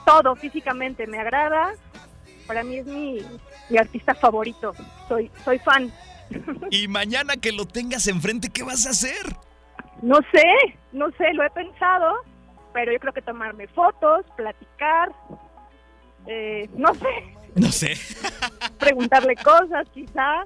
[0.05, 1.73] todo físicamente me agrada.
[2.47, 3.19] Para mí es mi,
[3.69, 4.73] mi artista favorito.
[5.07, 5.91] Soy, soy fan.
[6.71, 9.35] Y mañana que lo tengas enfrente, ¿qué vas a hacer?
[10.01, 10.43] No sé,
[10.91, 12.15] no sé, lo he pensado,
[12.73, 15.11] pero yo creo que tomarme fotos, platicar,
[16.27, 17.35] eh, no sé.
[17.55, 17.93] No sé.
[18.79, 20.45] Preguntarle cosas, quizá.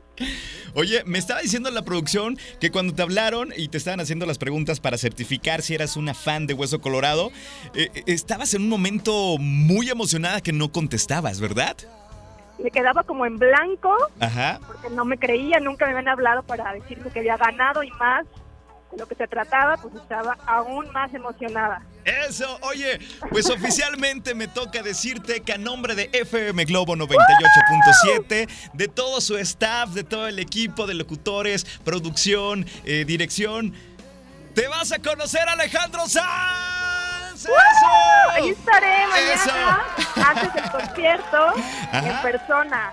[0.75, 4.37] Oye, me estaba diciendo la producción que cuando te hablaron y te estaban haciendo las
[4.37, 7.31] preguntas para certificar si eras una fan de Hueso Colorado,
[7.73, 11.75] eh, eh, estabas en un momento muy emocionada que no contestabas, ¿verdad?
[12.63, 14.59] Me quedaba como en blanco, Ajá.
[14.67, 18.25] porque no me creía, nunca me habían hablado para decirme que había ganado y más
[18.97, 21.81] lo que se trataba, pues estaba aún más emocionada.
[22.05, 22.99] Eso, oye,
[23.29, 29.37] pues oficialmente me toca decirte que a nombre de FM Globo 98.7, de todo su
[29.37, 33.73] staff, de todo el equipo de locutores, producción, eh, dirección,
[34.55, 37.45] te vas a conocer a Alejandro Sanz.
[37.45, 37.49] ¡Eso!
[38.31, 39.85] Ahí estaré mañana,
[40.25, 41.53] antes del concierto,
[41.93, 42.91] en persona.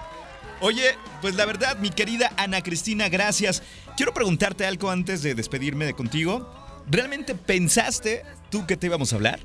[0.60, 3.62] Oye, pues la verdad, mi querida Ana Cristina, gracias.
[3.96, 6.48] Quiero preguntarte algo antes de despedirme de contigo.
[6.88, 9.40] ¿Realmente pensaste tú que te íbamos a hablar?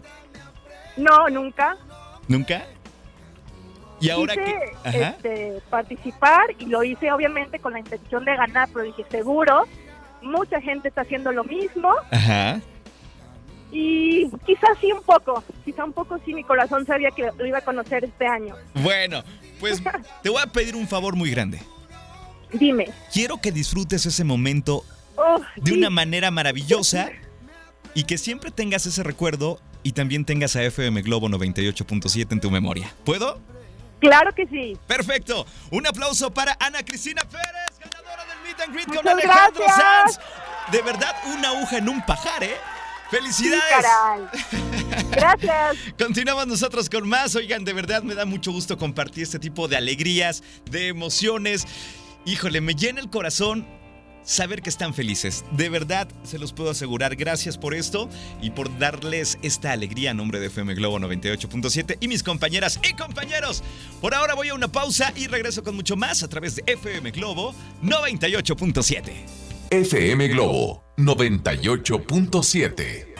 [0.97, 1.77] No, nunca.
[2.27, 2.65] ¿Nunca?
[4.01, 4.45] Y ahora Quise,
[4.91, 9.63] que Este, participar y lo hice obviamente con la intención de ganar, pero dije seguro,
[10.21, 11.89] mucha gente está haciendo lo mismo.
[12.09, 12.59] Ajá.
[13.71, 17.59] Y quizás sí un poco, quizá un poco sí mi corazón sabía que lo iba
[17.59, 18.55] a conocer este año.
[18.73, 19.23] Bueno,
[19.59, 19.81] pues
[20.23, 21.59] te voy a pedir un favor muy grande.
[22.53, 22.89] Dime.
[23.13, 24.83] Quiero que disfrutes ese momento
[25.17, 27.11] Oh, de una manera maravillosa
[27.93, 32.49] y que siempre tengas ese recuerdo y también tengas a FM Globo 98.7 en tu
[32.49, 32.91] memoria.
[33.03, 33.39] ¿Puedo?
[33.99, 34.77] Claro que sí.
[34.87, 35.45] Perfecto.
[35.69, 40.15] Un aplauso para Ana Cristina Pérez, ganadora del Meet and Greet con Muchas Alejandro gracias.
[40.15, 40.19] Sanz.
[40.71, 42.55] De verdad, una aguja en un pajar, ¿eh?
[43.11, 43.61] ¡Felicidades!
[44.49, 45.05] Sí, caray.
[45.11, 45.77] Gracias.
[45.99, 47.35] Continuamos nosotros con más.
[47.35, 51.67] Oigan, de verdad me da mucho gusto compartir este tipo de alegrías, de emociones.
[52.25, 53.65] Híjole, me llena el corazón
[54.23, 55.43] saber que están felices.
[55.51, 57.15] De verdad, se los puedo asegurar.
[57.15, 58.07] Gracias por esto
[58.41, 62.93] y por darles esta alegría a nombre de FM Globo 98.7 y mis compañeras y
[62.93, 63.63] compañeros.
[63.99, 67.09] Por ahora voy a una pausa y regreso con mucho más a través de FM
[67.11, 69.11] Globo 98.7.
[69.71, 73.10] FM Globo 98.7.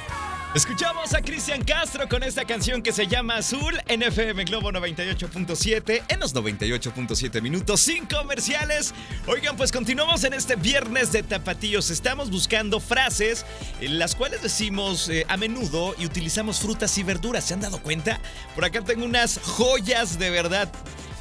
[0.53, 6.03] Escuchamos a Cristian Castro con esta canción que se llama Azul en FM Globo 98.7
[6.09, 8.93] en los 98.7 minutos sin comerciales.
[9.27, 11.89] Oigan, pues continuamos en este viernes de tapatíos.
[11.89, 13.45] Estamos buscando frases
[13.79, 17.45] en las cuales decimos eh, a menudo y utilizamos frutas y verduras.
[17.45, 18.19] ¿Se han dado cuenta?
[18.53, 20.69] Por acá tengo unas joyas de verdad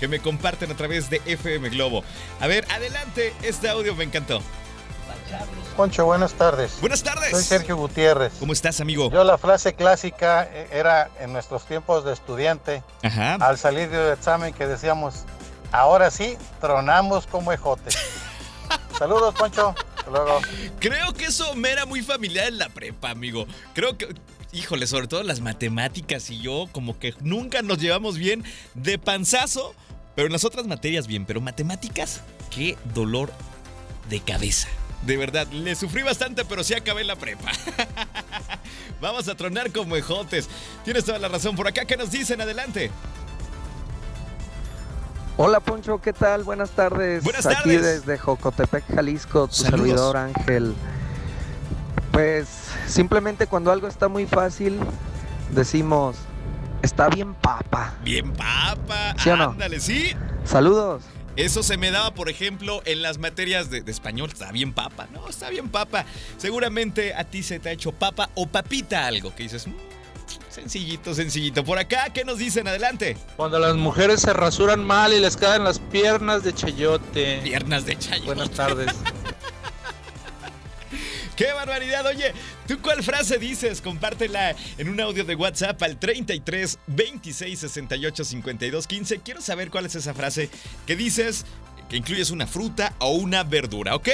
[0.00, 2.02] que me comparten a través de FM Globo.
[2.40, 4.42] A ver, adelante, este audio me encantó.
[5.76, 6.78] Poncho, buenas tardes.
[6.80, 7.30] Buenas tardes.
[7.30, 8.32] Soy Sergio Gutiérrez.
[8.38, 9.10] ¿Cómo estás, amigo?
[9.10, 13.34] Yo la frase clásica eh, era en nuestros tiempos de estudiante, Ajá.
[13.36, 15.24] al salir del examen que decíamos,
[15.72, 17.96] ahora sí, tronamos como ejotes.
[18.98, 19.74] Saludos, Poncho.
[19.96, 20.40] Hasta luego.
[20.78, 23.46] Creo que eso me era muy familiar en la prepa, amigo.
[23.74, 24.14] Creo que,
[24.52, 29.74] híjole, sobre todo las matemáticas y yo como que nunca nos llevamos bien de panzazo,
[30.14, 33.32] pero en las otras materias bien, pero matemáticas, qué dolor
[34.10, 34.68] de cabeza.
[35.02, 37.50] De verdad, le sufrí bastante, pero sí acabé la prepa.
[39.00, 40.48] Vamos a tronar como ejotes.
[40.84, 41.56] Tienes toda la razón.
[41.56, 42.40] Por acá, ¿qué nos dicen?
[42.40, 42.90] Adelante.
[45.36, 46.44] Hola Poncho, ¿qué tal?
[46.44, 47.24] Buenas tardes.
[47.24, 47.82] Buenas Aquí tardes.
[47.82, 49.78] desde Jocotepec, Jalisco, tu Saludos.
[49.80, 50.74] servidor Ángel.
[52.12, 52.46] Pues
[52.86, 54.78] simplemente cuando algo está muy fácil,
[55.52, 56.16] decimos,
[56.82, 57.94] está bien papa.
[58.04, 59.14] Bien, papa.
[59.16, 59.44] ¿Sí o no?
[59.52, 60.14] Ándale, sí.
[60.44, 61.04] Saludos.
[61.40, 64.30] Eso se me daba, por ejemplo, en las materias de, de español.
[64.32, 65.08] Está bien papa.
[65.12, 66.04] No, está bien papa.
[66.36, 69.72] Seguramente a ti se te ha hecho papa o papita algo que dices, "Mm,
[70.50, 71.64] sencillito, sencillito.
[71.64, 72.68] Por acá, ¿qué nos dicen?
[72.68, 73.16] Adelante.
[73.36, 77.40] Cuando las mujeres se rasuran mal y les caen las piernas de chayote.
[77.42, 78.26] Piernas de chayote.
[78.26, 78.92] Buenas tardes.
[81.36, 82.04] ¡Qué barbaridad!
[82.06, 82.34] Oye,
[82.70, 83.80] ¿tú cuál frase dices?
[83.80, 89.18] Compártela en un audio de WhatsApp al 33 26 68 52 15.
[89.18, 90.48] Quiero saber cuál es esa frase
[90.86, 91.46] que dices
[91.88, 94.08] que incluyes una fruta o una verdura, ¿ok?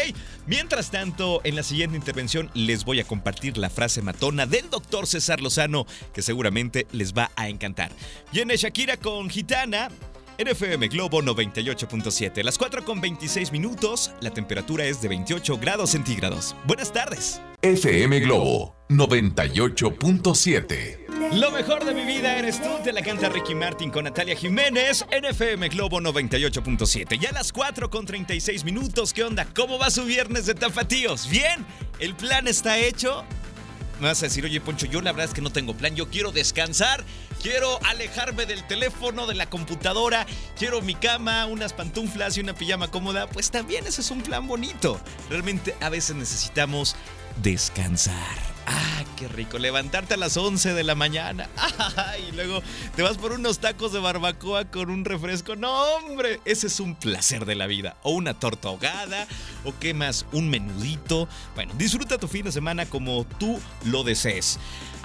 [0.47, 5.07] Mientras tanto, en la siguiente intervención les voy a compartir la frase matona del doctor
[5.07, 5.85] César Lozano
[6.15, 7.93] que seguramente les va a encantar.
[8.33, 9.91] Viene Shakira con Gitana.
[10.39, 12.43] NFM Globo 98.7.
[12.43, 14.11] Las 4 con 26 minutos.
[14.21, 16.55] La temperatura es de 28 grados centígrados.
[16.67, 17.41] Buenas tardes.
[17.63, 21.07] FM Globo 98.7.
[21.33, 25.07] Lo mejor de mi vida eres tú, te la canta Ricky Martin con Natalia Jiménez,
[25.11, 27.19] NFM Globo 98.7.
[27.19, 29.47] Ya a las 4 con 36 minutos, ¿qué onda?
[29.55, 31.31] ¿Cómo va su viernes de tapatíos?
[31.31, 31.65] ¿Bien?
[31.99, 33.25] ¿El plan está hecho?
[34.01, 36.11] Me vas a decir, oye Poncho, yo la verdad es que no tengo plan, yo
[36.11, 37.03] quiero descansar,
[37.43, 40.27] quiero alejarme del teléfono, de la computadora,
[40.59, 44.47] quiero mi cama, unas pantuflas y una pijama cómoda, pues también ese es un plan
[44.47, 45.01] bonito.
[45.31, 46.97] Realmente a veces necesitamos
[47.43, 48.56] descansar.
[48.67, 49.59] Ah, qué rico.
[49.59, 51.49] Levantarte a las 11 de la mañana.
[51.99, 52.63] Ah, y luego
[52.95, 55.57] te vas por unos tacos de barbacoa con un refresco.
[55.57, 57.97] No, hombre, ese es un placer de la vida.
[58.03, 59.27] O una torta ahogada,
[59.65, 61.29] o qué más, un menudito.
[61.55, 64.59] Bueno, disfruta tu fin de semana como tú lo desees.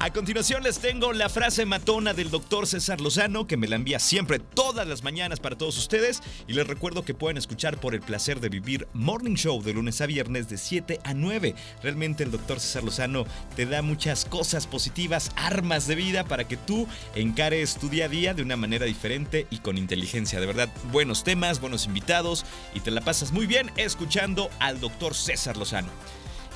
[0.03, 3.99] A continuación les tengo la frase matona del doctor César Lozano, que me la envía
[3.99, 6.23] siempre todas las mañanas para todos ustedes.
[6.47, 10.01] Y les recuerdo que pueden escuchar por el placer de vivir Morning Show de lunes
[10.01, 11.53] a viernes de 7 a 9.
[11.83, 16.57] Realmente el doctor César Lozano te da muchas cosas positivas, armas de vida para que
[16.57, 20.39] tú encares tu día a día de una manera diferente y con inteligencia.
[20.39, 25.13] De verdad, buenos temas, buenos invitados y te la pasas muy bien escuchando al doctor
[25.13, 25.89] César Lozano.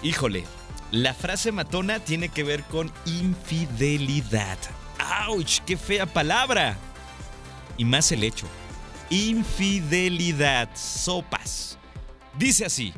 [0.01, 0.43] Híjole,
[0.91, 4.57] la frase matona tiene que ver con infidelidad.
[4.99, 5.59] ¡Auch!
[5.65, 6.77] ¡Qué fea palabra!
[7.77, 8.47] Y más el hecho.
[9.09, 10.69] Infidelidad.
[10.75, 11.77] Sopas.
[12.37, 12.93] Dice así.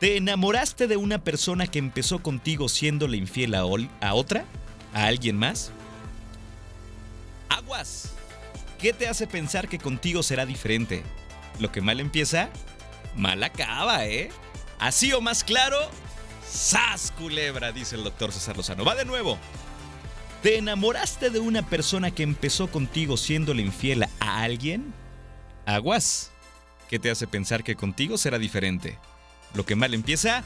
[0.00, 4.44] ¿Te enamoraste de una persona que empezó contigo siéndole infiel a, otra?
[4.92, 5.70] ¿A alguien más?
[7.48, 8.12] Aguas.
[8.78, 11.02] ¿Qué te hace pensar que contigo será diferente?
[11.58, 12.50] Lo que mal empieza,
[13.16, 14.30] mal acaba, ¿eh?
[14.78, 15.78] Así o más claro,
[16.48, 17.72] ¡Sas, culebra!
[17.72, 18.84] Dice el doctor César Lozano.
[18.84, 19.38] Va de nuevo.
[20.42, 24.92] ¿Te enamoraste de una persona que empezó contigo siéndole infiel a alguien?
[25.66, 26.30] Aguas.
[26.88, 28.98] ¿Qué te hace pensar que contigo será diferente?
[29.54, 30.44] Lo que mal empieza,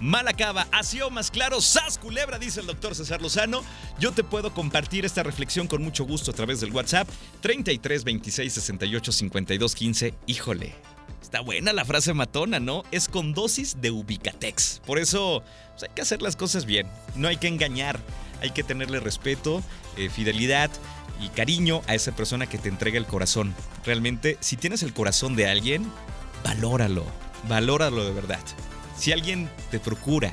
[0.00, 0.66] mal acaba.
[0.72, 2.38] Así o más claro, ¡Sas, culebra!
[2.38, 3.62] Dice el doctor César Lozano.
[3.98, 7.08] Yo te puedo compartir esta reflexión con mucho gusto a través del WhatsApp
[7.40, 10.14] 33 26 68 52 15.
[10.26, 10.74] Híjole.
[11.22, 12.84] Está buena la frase matona, ¿no?
[12.90, 14.80] Es con dosis de Ubicatex.
[14.86, 15.42] Por eso
[15.72, 16.86] pues, hay que hacer las cosas bien.
[17.16, 18.00] No hay que engañar.
[18.40, 19.62] Hay que tenerle respeto,
[19.96, 20.70] eh, fidelidad
[21.20, 23.54] y cariño a esa persona que te entrega el corazón.
[23.84, 25.90] Realmente, si tienes el corazón de alguien,
[26.44, 27.04] valóralo.
[27.46, 28.40] Valóralo de verdad.
[28.96, 30.32] Si alguien te procura,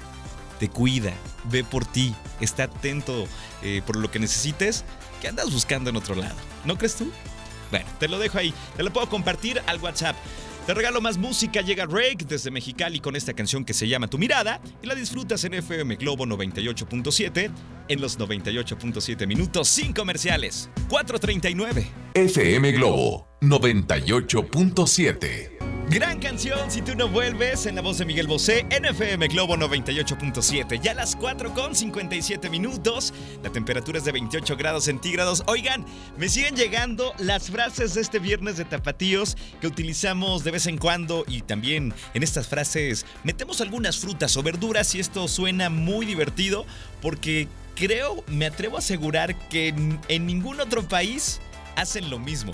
[0.59, 1.13] te cuida,
[1.45, 3.27] ve por ti, está atento
[3.61, 4.85] eh, por lo que necesites,
[5.21, 6.35] ¿qué andas buscando en otro lado?
[6.63, 7.11] ¿No crees tú?
[7.69, 8.53] Bueno, te lo dejo ahí.
[8.75, 10.15] Te lo puedo compartir al WhatsApp.
[10.65, 14.17] Te regalo más música, llega Rake desde Mexicali con esta canción que se llama Tu
[14.17, 17.51] Mirada y la disfrutas en FM Globo 98.7
[17.87, 20.69] en los 98.7 minutos sin comerciales.
[20.89, 21.87] 439.
[22.15, 25.55] FM Globo 98.7.
[25.87, 30.81] Gran canción Si tú no vuelves en la voz de Miguel Bosé, NFM Globo 98.7.
[30.81, 33.13] Ya a las 4 con 57 minutos.
[33.43, 35.43] La temperatura es de 28 grados centígrados.
[35.45, 35.85] Oigan,
[36.17, 40.79] me siguen llegando las frases de este viernes de tapatíos que utilizamos de vez en
[40.79, 46.07] cuando y también en estas frases metemos algunas frutas o verduras y esto suena muy
[46.07, 46.65] divertido
[47.01, 51.39] porque creo, me atrevo a asegurar que en, en ningún otro país
[51.75, 52.53] hacen lo mismo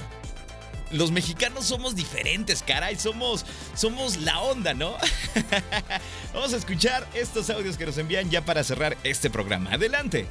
[0.92, 4.96] los mexicanos somos diferentes, caray, somos, somos la onda, ¿no?
[6.34, 9.72] Vamos a escuchar estos audios que nos envían ya para cerrar este programa.
[9.74, 10.28] Adelante.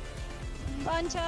[0.85, 1.19] Poncho,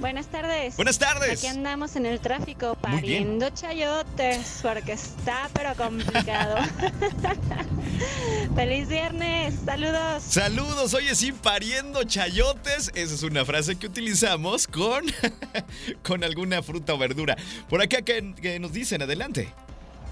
[0.00, 0.74] buenas tardes.
[0.76, 1.38] Buenas tardes.
[1.38, 6.56] Aquí andamos en el tráfico pariendo chayotes porque está pero complicado.
[8.54, 9.54] ¡Feliz viernes!
[9.64, 10.22] ¡Saludos!
[10.22, 12.90] Saludos, oye, sí, pariendo chayotes.
[12.94, 15.04] Esa es una frase que utilizamos con,
[16.02, 17.36] con alguna fruta o verdura.
[17.68, 19.02] Por acá, ¿qué, qué nos dicen?
[19.02, 19.48] Adelante.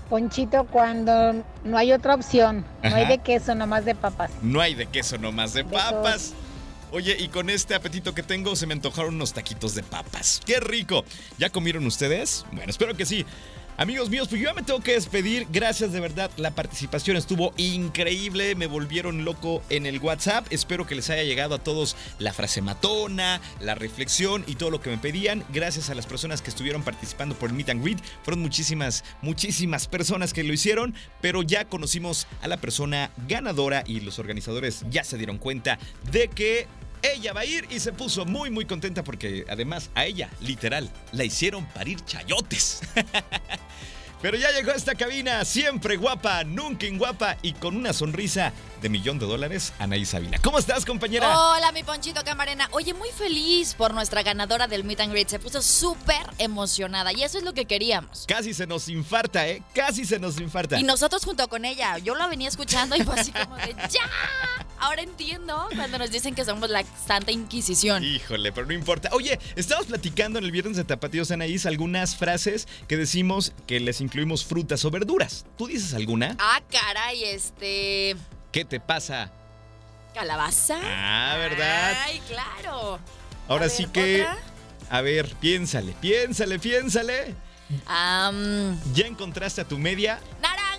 [0.08, 4.30] Ponchito, cuando no hay otra opción, no hay de queso, nomás de papas.
[4.42, 6.34] No hay de queso, nomás de papas.
[6.92, 10.40] Oye, y con este apetito que tengo se me antojaron unos taquitos de papas.
[10.46, 11.04] ¡Qué rico!
[11.38, 12.44] ¿Ya comieron ustedes?
[12.52, 13.24] Bueno, espero que sí.
[13.76, 15.48] Amigos míos, pues yo ya me tengo que despedir.
[15.50, 16.30] Gracias de verdad.
[16.36, 18.54] La participación estuvo increíble.
[18.54, 20.46] Me volvieron loco en el WhatsApp.
[20.50, 24.80] Espero que les haya llegado a todos la frase matona, la reflexión y todo lo
[24.80, 25.44] que me pedían.
[25.52, 27.98] Gracias a las personas que estuvieron participando por el Meet and Greet.
[28.22, 30.94] Fueron muchísimas, muchísimas personas que lo hicieron.
[31.20, 35.80] Pero ya conocimos a la persona ganadora y los organizadores ya se dieron cuenta
[36.12, 36.68] de que
[37.04, 40.90] ella va a ir y se puso muy muy contenta porque además a ella, literal,
[41.12, 42.80] la hicieron parir chayotes.
[44.24, 48.88] Pero ya llegó a esta cabina, siempre guapa, nunca inguapa y con una sonrisa de
[48.88, 50.38] millón de dólares, Anaí Sabina.
[50.42, 51.38] ¿Cómo estás, compañera?
[51.38, 52.66] Hola, mi Ponchito Camarena.
[52.70, 55.28] Oye, muy feliz por nuestra ganadora del Meet and Greet.
[55.28, 58.24] Se puso súper emocionada y eso es lo que queríamos.
[58.26, 59.62] Casi se nos infarta, ¿eh?
[59.74, 60.80] Casi se nos infarta.
[60.80, 61.98] Y nosotros junto con ella.
[61.98, 64.63] Yo la venía escuchando y fue así como de ¡Ya!
[64.84, 68.04] Ahora entiendo cuando nos dicen que somos la Santa Inquisición.
[68.04, 69.08] Híjole, pero no importa.
[69.12, 74.02] Oye, estábamos platicando en el viernes de Tapatíos Anaís algunas frases que decimos que les
[74.02, 75.46] incluimos frutas o verduras.
[75.56, 76.36] ¿Tú dices alguna?
[76.38, 78.14] Ah, caray, este.
[78.52, 79.32] ¿Qué te pasa?
[80.12, 80.78] ¿Calabaza?
[80.82, 81.96] Ah, ¿verdad?
[82.04, 82.98] Ay, claro.
[83.48, 84.20] Ahora sí que.
[84.20, 84.36] ¿otra?
[84.90, 87.34] A ver, piénsale, piénsale, piénsale.
[88.92, 90.20] ¿Ya encontraste a tu media?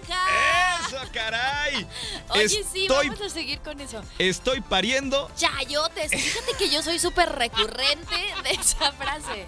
[0.09, 1.87] ¡Eso, caray!
[2.29, 4.03] Oye, sí, Estoy- vamos a seguir con eso.
[4.19, 5.29] Estoy pariendo.
[5.35, 6.11] Chayotes.
[6.11, 9.45] Fíjate que yo soy súper recurrente de esa frase.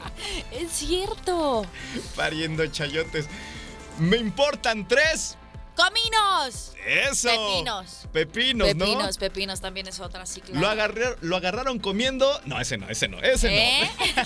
[0.52, 1.66] Es cierto.
[2.16, 3.28] Pariendo chayotes.
[4.00, 5.38] Me importan tres.
[5.78, 6.74] ¡Cominos!
[6.86, 7.30] Eso.
[7.30, 8.08] Pepinos.
[8.12, 8.86] Pepinos, ¿no?
[8.86, 10.60] Pepinos, pepinos también es otra, sí, claro.
[10.60, 12.28] Lo, agarré- lo agarraron comiendo.
[12.46, 13.48] No, ese no, ese no, ese
[13.84, 13.92] ¿Eh?
[14.16, 14.24] no.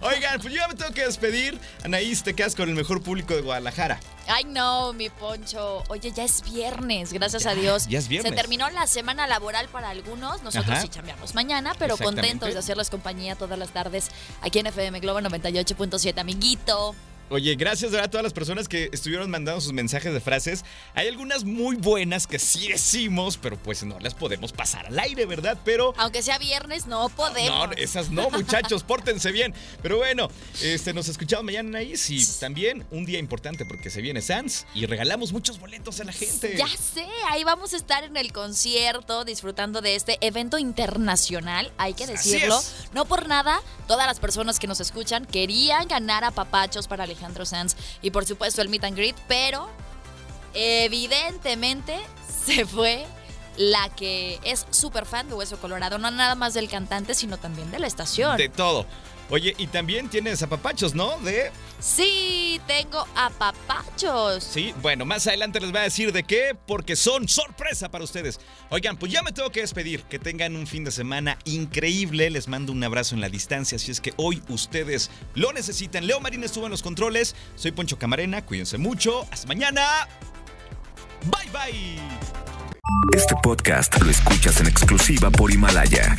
[0.08, 1.60] Oigan, pues yo ya me tengo que despedir.
[1.84, 4.00] Anaís, te quedas con el mejor público de Guadalajara.
[4.26, 5.84] Ay, no, mi poncho.
[5.88, 7.86] Oye, ya es viernes, gracias a Dios.
[7.88, 8.30] ya es viernes.
[8.30, 10.42] Se terminó la semana laboral para algunos.
[10.42, 10.80] Nosotros Ajá.
[10.80, 15.20] sí chambeamos mañana, pero contentos de hacerles compañía todas las tardes aquí en FM Globo
[15.20, 16.96] 98.7, amiguito.
[17.32, 20.66] Oye, gracias de verdad a todas las personas que estuvieron mandando sus mensajes de frases.
[20.92, 25.24] Hay algunas muy buenas que sí decimos, pero pues no las podemos pasar al aire,
[25.24, 25.56] ¿verdad?
[25.64, 27.70] Pero Aunque sea viernes, no podemos.
[27.70, 29.54] No, esas no, muchachos, pórtense bien.
[29.80, 30.28] Pero bueno,
[30.60, 34.84] este, nos escuchamos mañana, Anaís, y también un día importante porque se viene Sans y
[34.84, 36.54] regalamos muchos boletos a la gente.
[36.58, 41.94] Ya sé, ahí vamos a estar en el concierto disfrutando de este evento internacional, hay
[41.94, 42.60] que decirlo.
[42.92, 47.21] No por nada, todas las personas que nos escuchan querían ganar a papachos para Alejandro
[47.44, 49.70] Sanz y por supuesto el meet and greet, pero
[50.54, 51.98] evidentemente
[52.44, 53.06] se fue
[53.56, 57.70] la que es súper fan de Hueso Colorado, no nada más del cantante, sino también
[57.70, 58.36] de la estación.
[58.36, 58.86] De todo.
[59.32, 61.16] Oye, y también tienes apapachos, ¿no?
[61.20, 61.50] De.
[61.80, 64.44] Sí, tengo a papachos.
[64.44, 68.40] Sí, bueno, más adelante les voy a decir de qué, porque son sorpresa para ustedes.
[68.68, 70.02] Oigan, pues ya me tengo que despedir.
[70.02, 72.28] Que tengan un fin de semana increíble.
[72.28, 73.78] Les mando un abrazo en la distancia.
[73.78, 76.06] Si es que hoy ustedes lo necesitan.
[76.06, 77.34] Leo Marín estuvo en los controles.
[77.56, 78.44] Soy Poncho Camarena.
[78.44, 79.26] Cuídense mucho.
[79.30, 80.06] Hasta mañana.
[81.24, 82.02] Bye bye.
[83.16, 86.18] Este podcast lo escuchas en exclusiva por Himalaya.